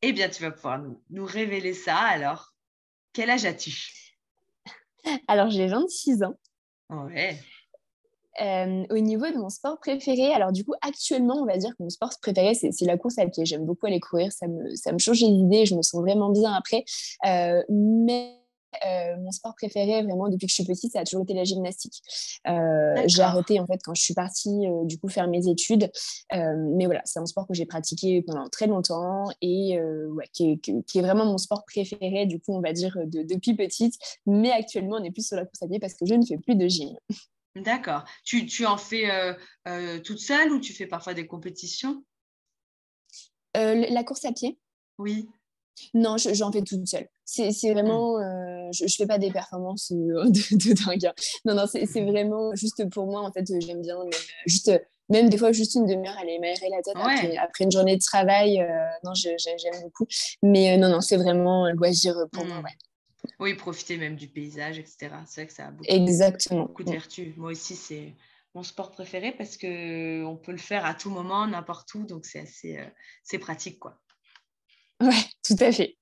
Eh 0.00 0.12
bien, 0.12 0.28
tu 0.28 0.42
vas 0.42 0.52
pouvoir 0.52 0.78
nous, 0.78 1.02
nous 1.10 1.26
révéler 1.26 1.74
ça. 1.74 1.96
Alors, 1.96 2.54
quel 3.12 3.30
âge 3.30 3.44
as-tu? 3.44 3.74
Alors, 5.28 5.50
j'ai 5.50 5.66
26 5.66 6.22
ans. 6.22 6.38
Ouais. 6.88 7.38
Euh, 8.40 8.84
au 8.90 8.98
niveau 8.98 9.26
de 9.26 9.36
mon 9.36 9.48
sport 9.48 9.78
préféré, 9.78 10.32
alors 10.32 10.52
du 10.52 10.64
coup, 10.64 10.74
actuellement, 10.82 11.36
on 11.36 11.46
va 11.46 11.56
dire 11.56 11.70
que 11.70 11.82
mon 11.82 11.90
sport 11.90 12.10
préféré, 12.20 12.54
c'est 12.54 12.84
la 12.84 12.96
course 12.98 13.18
à 13.18 13.26
pied. 13.26 13.46
J'aime 13.46 13.64
beaucoup 13.64 13.86
aller 13.86 14.00
courir, 14.00 14.32
ça 14.32 14.46
me, 14.46 14.74
ça 14.74 14.92
me 14.92 14.98
change 14.98 15.20
l'idée, 15.20 15.66
je 15.66 15.74
me 15.74 15.82
sens 15.82 16.00
vraiment 16.00 16.30
bien 16.30 16.52
après. 16.52 16.84
Euh, 17.26 17.62
mais 17.70 18.34
euh, 18.84 19.16
mon 19.22 19.30
sport 19.30 19.54
préféré, 19.54 20.02
vraiment, 20.02 20.28
depuis 20.28 20.46
que 20.46 20.50
je 20.50 20.56
suis 20.56 20.64
petite, 20.64 20.92
ça 20.92 21.00
a 21.00 21.04
toujours 21.04 21.22
été 21.22 21.32
la 21.32 21.44
gymnastique. 21.44 22.02
j'ai 22.44 23.22
arrêté, 23.22 23.58
en 23.58 23.66
fait, 23.66 23.80
quand 23.82 23.94
je 23.94 24.02
suis 24.02 24.12
partie, 24.12 24.66
du 24.84 24.98
coup, 24.98 25.08
faire 25.08 25.28
mes 25.28 25.48
études. 25.48 25.90
mais 26.32 26.84
voilà, 26.84 27.00
c'est 27.06 27.18
un 27.18 27.26
sport 27.26 27.46
que 27.46 27.54
j'ai 27.54 27.64
pratiqué 27.64 28.20
pendant 28.20 28.48
très 28.50 28.66
longtemps 28.66 29.28
et 29.40 29.80
ouais, 29.80 30.28
qui, 30.34 30.50
est, 30.50 30.84
qui, 30.84 30.98
est, 30.98 31.02
vraiment 31.02 31.24
mon 31.24 31.38
sport 31.38 31.64
préféré, 31.64 32.26
du 32.26 32.38
coup, 32.38 32.52
on 32.52 32.60
va 32.60 32.74
dire, 32.74 32.98
de, 33.06 33.22
depuis 33.22 33.54
petite. 33.54 33.94
Mais 34.26 34.50
actuellement, 34.50 34.96
on 35.00 35.04
est 35.04 35.10
plus 35.10 35.26
sur 35.26 35.36
la 35.36 35.46
course 35.46 35.62
à 35.62 35.68
pied 35.68 35.78
parce 35.78 35.94
que 35.94 36.04
je 36.04 36.14
ne 36.14 36.26
fais 36.26 36.36
plus 36.36 36.56
de 36.56 36.68
gym. 36.68 36.90
D'accord. 37.62 38.04
Tu, 38.24 38.46
tu, 38.46 38.66
en 38.66 38.76
fais 38.76 39.10
euh, 39.10 39.32
euh, 39.66 39.98
toute 40.00 40.18
seule 40.18 40.52
ou 40.52 40.60
tu 40.60 40.72
fais 40.72 40.86
parfois 40.86 41.14
des 41.14 41.26
compétitions? 41.26 42.04
Euh, 43.56 43.86
La 43.88 44.04
course 44.04 44.24
à 44.24 44.32
pied 44.32 44.58
Oui. 44.98 45.28
Non, 45.94 46.16
j'en 46.16 46.52
fais 46.52 46.62
toute 46.62 46.86
seule. 46.86 47.08
C'est 47.24 47.50
vraiment, 47.72 48.18
hmm. 48.18 48.72
je 48.72 48.84
ne 48.84 48.88
fais 48.88 49.06
pas 49.06 49.18
des 49.18 49.30
performances 49.30 49.92
de, 49.92 50.56
de, 50.56 50.84
dingue. 50.84 51.06
Hein. 51.06 51.14
Non, 51.44 51.54
non, 51.54 51.66
c'est 51.66 51.84
vraiment 52.02 52.54
juste 52.54 52.88
pour 52.90 53.06
moi, 53.06 53.22
en 53.22 53.32
fait, 53.32 53.44
j'aime 53.60 53.82
bien, 53.82 53.98
même, 53.98 54.10
juste, 54.46 54.70
même 55.10 55.28
des 55.28 55.36
fois, 55.36 55.52
juste 55.52 55.74
une 55.74 55.86
demi-heure, 55.86 56.16
aller 56.18 56.38
m'aérer 56.38 56.68
la 56.70 56.82
tête 56.82 56.94
après, 56.96 57.64
une 57.64 57.72
journée 57.72 57.96
de 57.96 58.02
travail. 58.02 58.66
non, 59.04 59.12
j'aime 59.14 59.82
beaucoup. 59.82 60.06
Mais 60.42 60.78
non, 60.78 60.88
non, 60.88 61.00
c'est 61.00 61.16
vraiment 61.16 61.70
loisir 61.70 62.16
pour 62.32 62.44
moi, 62.44 62.60
hmm. 62.60 62.64
ouais. 62.64 62.72
Oui, 63.40 63.54
profiter 63.54 63.96
même 63.96 64.16
du 64.16 64.28
paysage, 64.28 64.78
etc. 64.78 65.10
C'est 65.26 65.42
vrai 65.42 65.46
que 65.46 65.52
ça 65.52 65.66
a 65.66 65.70
beaucoup, 65.70 65.88
Exactement. 65.88 66.66
beaucoup 66.66 66.84
de 66.84 66.90
vertus. 66.90 67.36
Moi 67.36 67.52
aussi, 67.52 67.76
c'est 67.76 68.14
mon 68.54 68.62
sport 68.62 68.90
préféré 68.90 69.32
parce 69.32 69.56
qu'on 69.56 70.40
peut 70.42 70.52
le 70.52 70.58
faire 70.58 70.84
à 70.84 70.94
tout 70.94 71.10
moment, 71.10 71.46
n'importe 71.46 71.94
où. 71.94 72.04
Donc, 72.04 72.24
c'est 72.24 72.40
assez 72.40 72.78
c'est 73.22 73.38
pratique, 73.38 73.78
quoi. 73.78 74.00
Ouais, 75.00 75.24
tout 75.42 75.56
à 75.60 75.72
fait. 75.72 75.96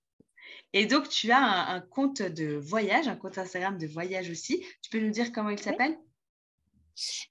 Et 0.73 0.87
donc, 0.87 1.09
tu 1.09 1.31
as 1.31 1.71
un, 1.71 1.81
compte 1.81 2.21
de 2.21 2.57
voyage, 2.57 3.07
un 3.07 3.17
compte 3.17 3.39
Instagram 3.39 3.79
de 3.79 3.87
voyage 3.87 4.29
aussi. 4.29 4.65
Tu 4.83 4.91
peux 4.91 5.01
nous 5.01 5.11
dire 5.11 5.33
comment 5.33 5.51
il 5.51 5.59
s'appelle? 5.59 5.97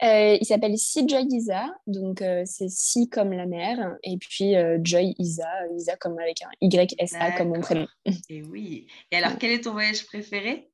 Euh, 0.04 0.38
il 0.40 0.46
s'appelle 0.46 0.78
Si 0.78 1.08
Joy 1.08 1.26
Isa, 1.30 1.74
donc 1.88 2.22
euh, 2.22 2.44
c'est 2.46 2.70
Si 2.70 3.10
comme 3.10 3.34
la 3.34 3.46
mère, 3.46 3.98
et 4.04 4.18
puis 4.18 4.56
euh, 4.56 4.80
Joy 4.84 5.16
Isa, 5.18 5.48
Isa 5.76 5.96
comme 5.98 6.18
avec 6.20 6.42
un 6.42 6.50
Y-S-A 6.62 7.32
comme 7.38 7.50
mon 7.50 7.62
prénom. 7.62 7.88
Et 8.30 8.42
oui. 8.44 8.88
Et 9.12 9.18
alors, 9.18 9.38
quel 9.38 9.52
est 9.52 9.62
ton 9.62 9.72
voyage 9.72 10.06
préféré? 10.06 10.70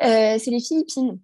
C'est 0.00 0.46
les 0.46 0.60
Philippines. 0.60 1.20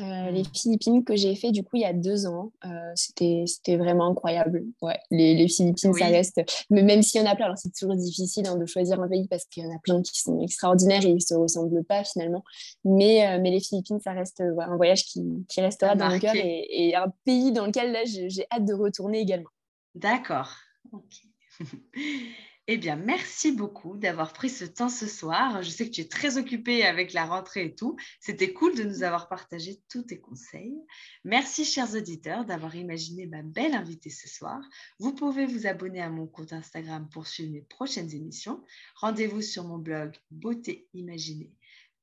Euh, 0.00 0.30
les 0.30 0.44
Philippines 0.44 1.04
que 1.04 1.16
j'ai 1.16 1.34
fait 1.34 1.50
du 1.50 1.64
coup 1.64 1.76
il 1.76 1.82
y 1.82 1.84
a 1.84 1.92
deux 1.92 2.26
ans. 2.26 2.52
Euh, 2.64 2.92
c'était, 2.94 3.44
c'était 3.46 3.76
vraiment 3.76 4.08
incroyable. 4.10 4.64
Ouais, 4.80 4.98
les, 5.10 5.34
les 5.34 5.48
Philippines, 5.48 5.92
ça 5.92 6.06
reste. 6.06 6.40
Mais 6.70 6.82
même 6.82 7.02
s'il 7.02 7.20
y 7.20 7.24
en 7.24 7.30
a 7.30 7.34
plein, 7.34 7.46
alors 7.46 7.58
c'est 7.58 7.72
toujours 7.72 7.96
difficile 7.96 8.46
hein, 8.46 8.56
de 8.56 8.66
choisir 8.66 9.00
un 9.00 9.08
pays 9.08 9.26
parce 9.26 9.44
qu'il 9.46 9.64
y 9.64 9.66
en 9.66 9.74
a 9.74 9.78
plein 9.80 10.00
qui 10.02 10.20
sont 10.20 10.40
extraordinaires 10.40 11.04
et 11.04 11.08
ils 11.08 11.14
ne 11.14 11.20
se 11.20 11.34
ressemblent 11.34 11.84
pas 11.84 12.04
finalement. 12.04 12.44
Mais, 12.84 13.26
euh, 13.26 13.40
mais 13.40 13.50
les 13.50 13.60
Philippines, 13.60 14.00
ça 14.00 14.12
reste 14.12 14.40
un 14.40 14.76
voyage 14.76 15.04
qui, 15.04 15.24
qui 15.48 15.60
restera 15.60 15.96
dans 15.96 16.08
le 16.08 16.18
cœur 16.18 16.34
et, 16.36 16.66
et, 16.70 16.94
un 16.94 17.12
pays 17.24 17.52
dans 17.52 17.66
lequel 17.66 17.92
là 17.92 18.04
j'ai, 18.04 18.30
j'ai 18.30 18.46
hâte 18.52 18.64
de 18.64 18.74
retourner 18.74 19.20
également. 19.20 19.50
D'accord. 19.94 20.52
Ok. 20.92 21.22
Eh 22.70 22.76
bien, 22.76 22.96
merci 22.96 23.50
beaucoup 23.50 23.96
d'avoir 23.96 24.34
pris 24.34 24.50
ce 24.50 24.66
temps 24.66 24.90
ce 24.90 25.06
soir. 25.06 25.62
Je 25.62 25.70
sais 25.70 25.86
que 25.86 25.90
tu 25.90 26.02
es 26.02 26.08
très 26.08 26.36
occupée 26.36 26.84
avec 26.84 27.14
la 27.14 27.24
rentrée 27.24 27.64
et 27.64 27.74
tout. 27.74 27.96
C'était 28.20 28.52
cool 28.52 28.74
de 28.74 28.82
nous 28.82 29.02
avoir 29.02 29.30
partagé 29.30 29.80
tous 29.88 30.02
tes 30.02 30.20
conseils. 30.20 30.76
Merci, 31.24 31.64
chers 31.64 31.94
auditeurs, 31.94 32.44
d'avoir 32.44 32.76
imaginé 32.76 33.24
ma 33.24 33.40
belle 33.40 33.72
invitée 33.72 34.10
ce 34.10 34.28
soir. 34.28 34.60
Vous 34.98 35.14
pouvez 35.14 35.46
vous 35.46 35.66
abonner 35.66 36.02
à 36.02 36.10
mon 36.10 36.26
compte 36.26 36.52
Instagram 36.52 37.08
pour 37.10 37.26
suivre 37.26 37.52
mes 37.52 37.62
prochaines 37.62 38.14
émissions. 38.14 38.62
Rendez-vous 38.96 39.40
sur 39.40 39.64
mon 39.64 39.78
blog 39.78 40.14
Beauté 40.30 40.88
Imaginée 40.92 41.54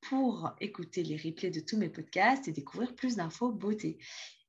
pour 0.01 0.51
écouter 0.61 1.03
les 1.03 1.17
replays 1.17 1.51
de 1.51 1.59
tous 1.59 1.77
mes 1.77 1.89
podcasts 1.89 2.47
et 2.47 2.51
découvrir 2.51 2.95
plus 2.95 3.17
d'infos 3.17 3.51
beauté. 3.51 3.99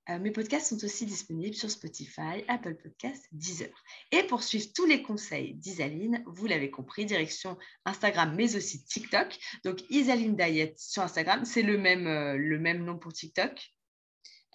Euh, 0.09 0.21
mes 0.21 0.31
podcasts 0.31 0.69
sont 0.69 0.85
aussi 0.85 1.05
disponibles 1.05 1.57
sur 1.57 1.71
Spotify, 1.71 2.45
Apple 2.47 2.77
Podcasts, 2.77 3.27
Deezer. 3.33 3.71
Et 4.13 4.23
pour 4.23 4.43
suivre 4.43 4.67
tous 4.73 4.87
les 4.87 5.03
conseils 5.03 5.55
d'Isaline, 5.55 6.23
vous 6.27 6.47
l'avez 6.47 6.71
compris, 6.71 7.07
direction 7.07 7.59
Instagram, 7.85 8.33
mais 8.37 8.55
aussi 8.55 8.85
TikTok. 8.85 9.37
Donc 9.65 9.81
Isaline 9.91 10.37
Diet 10.37 10.75
sur 10.79 11.03
Instagram, 11.03 11.45
c'est 11.45 11.63
le 11.63 11.77
même, 11.77 12.07
euh, 12.07 12.37
le 12.37 12.59
même 12.59 12.85
nom 12.85 12.99
pour 12.99 13.13
TikTok? 13.13 13.75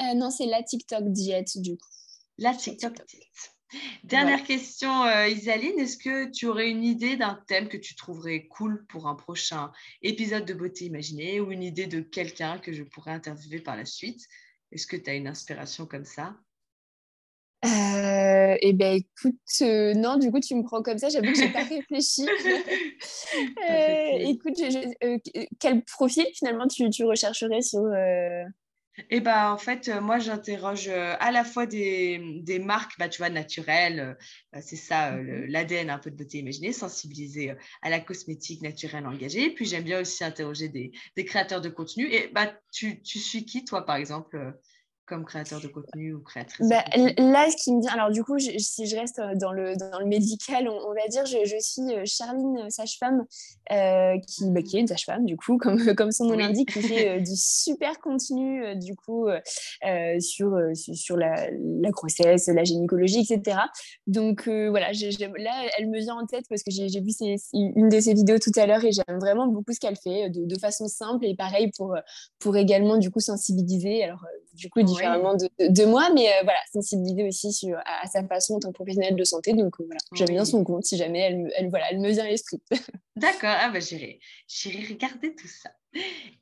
Euh, 0.01 0.13
Non, 0.15 0.31
c'est 0.31 0.45
la 0.45 0.63
TikTok 0.63 1.11
Diet 1.11 1.57
du 1.57 1.77
coup. 1.77 1.89
La 2.37 2.55
TikTok, 2.55 2.93
Diet. 3.05 3.51
Dernière 4.03 4.43
question, 4.43 5.05
Isaline, 5.27 5.79
est-ce 5.79 5.95
que 5.95 6.29
tu 6.29 6.47
aurais 6.47 6.69
une 6.69 6.83
idée 6.83 7.15
d'un 7.15 7.41
thème 7.47 7.69
que 7.69 7.77
tu 7.77 7.95
trouverais 7.95 8.47
cool 8.47 8.85
pour 8.87 9.07
un 9.07 9.15
prochain 9.15 9.71
épisode 10.01 10.43
de 10.43 10.53
Beauté 10.53 10.85
Imaginée 10.85 11.39
ou 11.39 11.51
une 11.51 11.63
idée 11.63 11.87
de 11.87 12.01
quelqu'un 12.01 12.57
que 12.57 12.73
je 12.73 12.83
pourrais 12.83 13.11
interviewer 13.11 13.61
par 13.61 13.77
la 13.77 13.85
suite? 13.85 14.27
Est-ce 14.71 14.87
que 14.87 14.95
tu 14.95 15.09
as 15.09 15.13
une 15.15 15.27
inspiration 15.27 15.85
comme 15.85 16.05
ça? 16.05 16.35
Euh, 17.63 18.57
eh 18.59 18.73
bien, 18.73 18.93
écoute, 18.93 19.35
euh, 19.61 19.93
non, 19.93 20.17
du 20.17 20.31
coup, 20.31 20.39
tu 20.39 20.55
me 20.55 20.63
prends 20.63 20.81
comme 20.81 20.97
ça, 20.97 21.09
j'avoue 21.09 21.27
que 21.27 21.37
je 21.37 21.41
n'ai 21.43 21.51
pas 21.53 21.63
réfléchi. 21.63 22.27
Euh, 23.69 24.29
écoute, 24.29 24.59
quel 25.59 25.83
profil 25.83 26.25
finalement 26.33 26.67
tu, 26.67 26.89
tu 26.89 27.05
rechercherais 27.05 27.61
sur, 27.61 27.83
eh 29.09 29.21
ben, 29.21 29.51
en 29.51 29.57
fait, 29.57 29.87
euh, 29.87 30.01
moi, 30.01 30.19
j'interroge 30.19 30.87
euh, 30.89 31.15
à 31.19 31.31
la 31.31 31.43
fois 31.43 31.65
des, 31.65 32.39
des, 32.43 32.59
marques, 32.59 32.97
bah, 32.99 33.07
tu 33.07 33.19
vois, 33.19 33.29
naturelles, 33.29 33.99
euh, 33.99 34.13
bah, 34.51 34.61
c'est 34.61 34.75
ça, 34.75 35.11
mmh 35.11 35.45
l'ADN 35.47 35.89
un 35.89 35.97
peu 35.97 36.11
de 36.11 36.15
beauté 36.17 36.39
imaginée, 36.39 36.73
sensibiliser 36.73 37.53
à 37.81 37.89
la 37.89 37.99
cosmétique 37.99 38.61
naturelle 38.61 39.05
engagée. 39.07 39.49
Puis 39.51 39.65
j'aime 39.65 39.83
bien 39.83 40.01
aussi 40.01 40.23
interroger 40.23 40.69
des, 40.69 40.91
des, 41.15 41.25
créateurs 41.25 41.61
de 41.61 41.69
contenu. 41.69 42.05
Et 42.11 42.29
bah, 42.33 42.53
tu, 42.71 43.01
tu 43.01 43.19
suis 43.19 43.45
qui, 43.45 43.65
toi, 43.65 43.85
par 43.85 43.95
exemple 43.95 44.37
comme 45.11 45.25
créateur 45.25 45.59
de 45.59 45.67
contenu 45.67 46.13
ou 46.13 46.21
créatrice 46.21 46.69
bah, 46.69 46.85
Là, 46.95 47.45
ce 47.51 47.61
qui 47.61 47.75
me 47.75 47.81
vient, 47.81 47.91
alors 47.91 48.11
du 48.11 48.23
coup, 48.23 48.39
si 48.39 48.87
je 48.87 48.95
reste 48.95 49.21
dans 49.35 49.51
le, 49.51 49.75
dans 49.75 49.99
le 49.99 50.05
médical, 50.05 50.69
on, 50.69 50.93
va 50.93 51.05
dire, 51.09 51.25
je, 51.25 51.43
je 51.43 51.57
suis 51.59 51.93
euh, 51.93 52.03
Charline, 52.05 52.59
euh, 52.59 52.69
sage-femme, 52.69 53.25
euh, 53.73 54.17
qui, 54.25 54.49
bah, 54.49 54.61
qui, 54.61 54.77
est 54.77 54.79
une 54.79 54.87
sage-femme, 54.87 55.25
du 55.25 55.35
coup, 55.35 55.57
comme, 55.61 55.93
comme 55.95 56.13
son 56.13 56.25
nom 56.25 56.37
l'indique, 56.37 56.71
qui 56.71 56.81
fait 56.81 57.19
du 57.29 57.33
super 57.35 57.99
contenu, 57.99 58.73
du 58.77 58.95
coup, 58.95 59.27
sur, 60.19 60.57
sur 60.73 61.17
la, 61.17 61.49
la, 61.51 61.89
grossesse, 61.89 62.47
la 62.47 62.63
gynécologie, 62.63 63.19
etc. 63.29 63.57
Donc 64.07 64.47
voilà, 64.47 64.91
là, 64.93 65.69
elle 65.77 65.89
me 65.89 65.99
vient 65.99 66.15
en 66.15 66.25
tête 66.25 66.45
parce 66.49 66.63
que 66.63 66.71
j'ai 66.71 66.87
vu 67.01 67.11
une 67.53 67.89
de 67.89 67.99
ses 67.99 68.13
vidéos 68.13 68.39
tout 68.39 68.51
à 68.55 68.65
l'heure 68.65 68.85
et 68.85 68.93
j'aime 68.93 69.19
vraiment 69.19 69.47
beaucoup 69.47 69.73
ce 69.73 69.79
qu'elle 69.79 69.97
fait 69.97 70.29
de, 70.29 70.45
de, 70.45 70.57
façon 70.57 70.87
simple 70.87 71.25
et 71.25 71.35
pareil 71.35 71.69
pour, 71.75 71.97
pour 72.39 72.55
également, 72.55 72.97
du 72.97 73.11
coup, 73.11 73.19
sensibiliser. 73.19 74.03
Alors, 74.03 74.25
du 74.53 74.69
coup, 74.69 74.81
différemment 74.81 75.35
de, 75.35 75.85
moi, 75.85 76.09
mais 76.13 76.27
euh, 76.27 76.43
voilà, 76.43 76.59
sensibiliser 76.71 77.27
aussi 77.27 77.53
sur, 77.53 77.77
à, 77.85 78.07
sa 78.07 78.23
façon 78.27 78.55
en 78.55 78.59
tant 78.59 78.69
que 78.69 78.73
professionnelle 78.73 79.15
de 79.15 79.23
santé. 79.23 79.53
Donc 79.53 79.79
euh, 79.79 79.85
voilà, 79.85 79.99
j'aime 80.13 80.29
bien 80.29 80.45
son 80.45 80.63
compte 80.63 80.83
si 80.83 80.97
jamais 80.97 81.19
elle, 81.19 81.51
elle, 81.55 81.69
voilà, 81.69 81.91
elle 81.91 81.99
me 81.99 82.09
vient 82.09 82.25
à 82.25 82.29
l'esprit. 82.29 82.61
D'accord, 83.15 83.55
ah 83.59 83.69
bah, 83.69 83.79
j'irai, 83.79 84.19
regarder 84.89 85.35
tout 85.35 85.47
ça. 85.47 85.69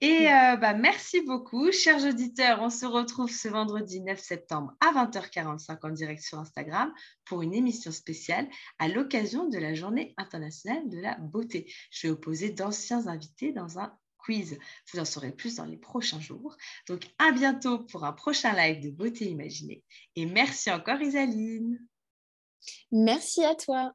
Et 0.01 0.27
euh, 0.27 0.57
bah, 0.57 0.73
merci 0.73 1.21
beaucoup, 1.21 1.71
chers 1.71 2.05
auditeurs. 2.05 2.59
On 2.61 2.69
se 2.69 2.85
retrouve 2.85 3.31
ce 3.31 3.47
vendredi 3.47 4.01
9 4.01 4.19
septembre 4.19 4.73
à 4.79 5.05
20h45 5.05 5.77
en 5.83 5.89
direct 5.89 6.21
sur 6.21 6.39
Instagram 6.39 6.93
pour 7.25 7.41
une 7.41 7.53
émission 7.53 7.91
spéciale 7.91 8.47
à 8.77 8.87
l'occasion 8.87 9.49
de 9.49 9.57
la 9.57 9.73
Journée 9.73 10.13
internationale 10.17 10.87
de 10.89 10.99
la 10.99 11.15
beauté. 11.15 11.71
Je 11.91 12.07
vais 12.07 12.13
opposer 12.13 12.51
d'anciens 12.51 13.07
invités 13.07 13.51
dans 13.51 13.79
un 13.79 13.91
quiz. 14.19 14.57
Vous 14.91 14.99
en 14.99 15.05
saurez 15.05 15.31
plus 15.31 15.55
dans 15.55 15.65
les 15.65 15.77
prochains 15.77 16.19
jours. 16.19 16.55
Donc, 16.87 17.07
à 17.17 17.31
bientôt 17.31 17.79
pour 17.79 18.05
un 18.05 18.13
prochain 18.13 18.53
live 18.53 18.81
de 18.83 18.89
Beauté 18.89 19.25
Imaginée. 19.25 19.83
Et 20.15 20.25
merci 20.25 20.71
encore, 20.71 21.01
Isaline. 21.01 21.79
Merci 22.91 23.43
à 23.43 23.55
toi. 23.55 23.93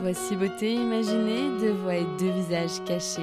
Voici 0.00 0.34
beauté 0.34 0.74
imaginée, 0.74 1.48
deux 1.60 1.72
voix 1.72 1.94
et 1.94 2.04
deux 2.18 2.32
visages 2.32 2.84
cachés. 2.84 3.22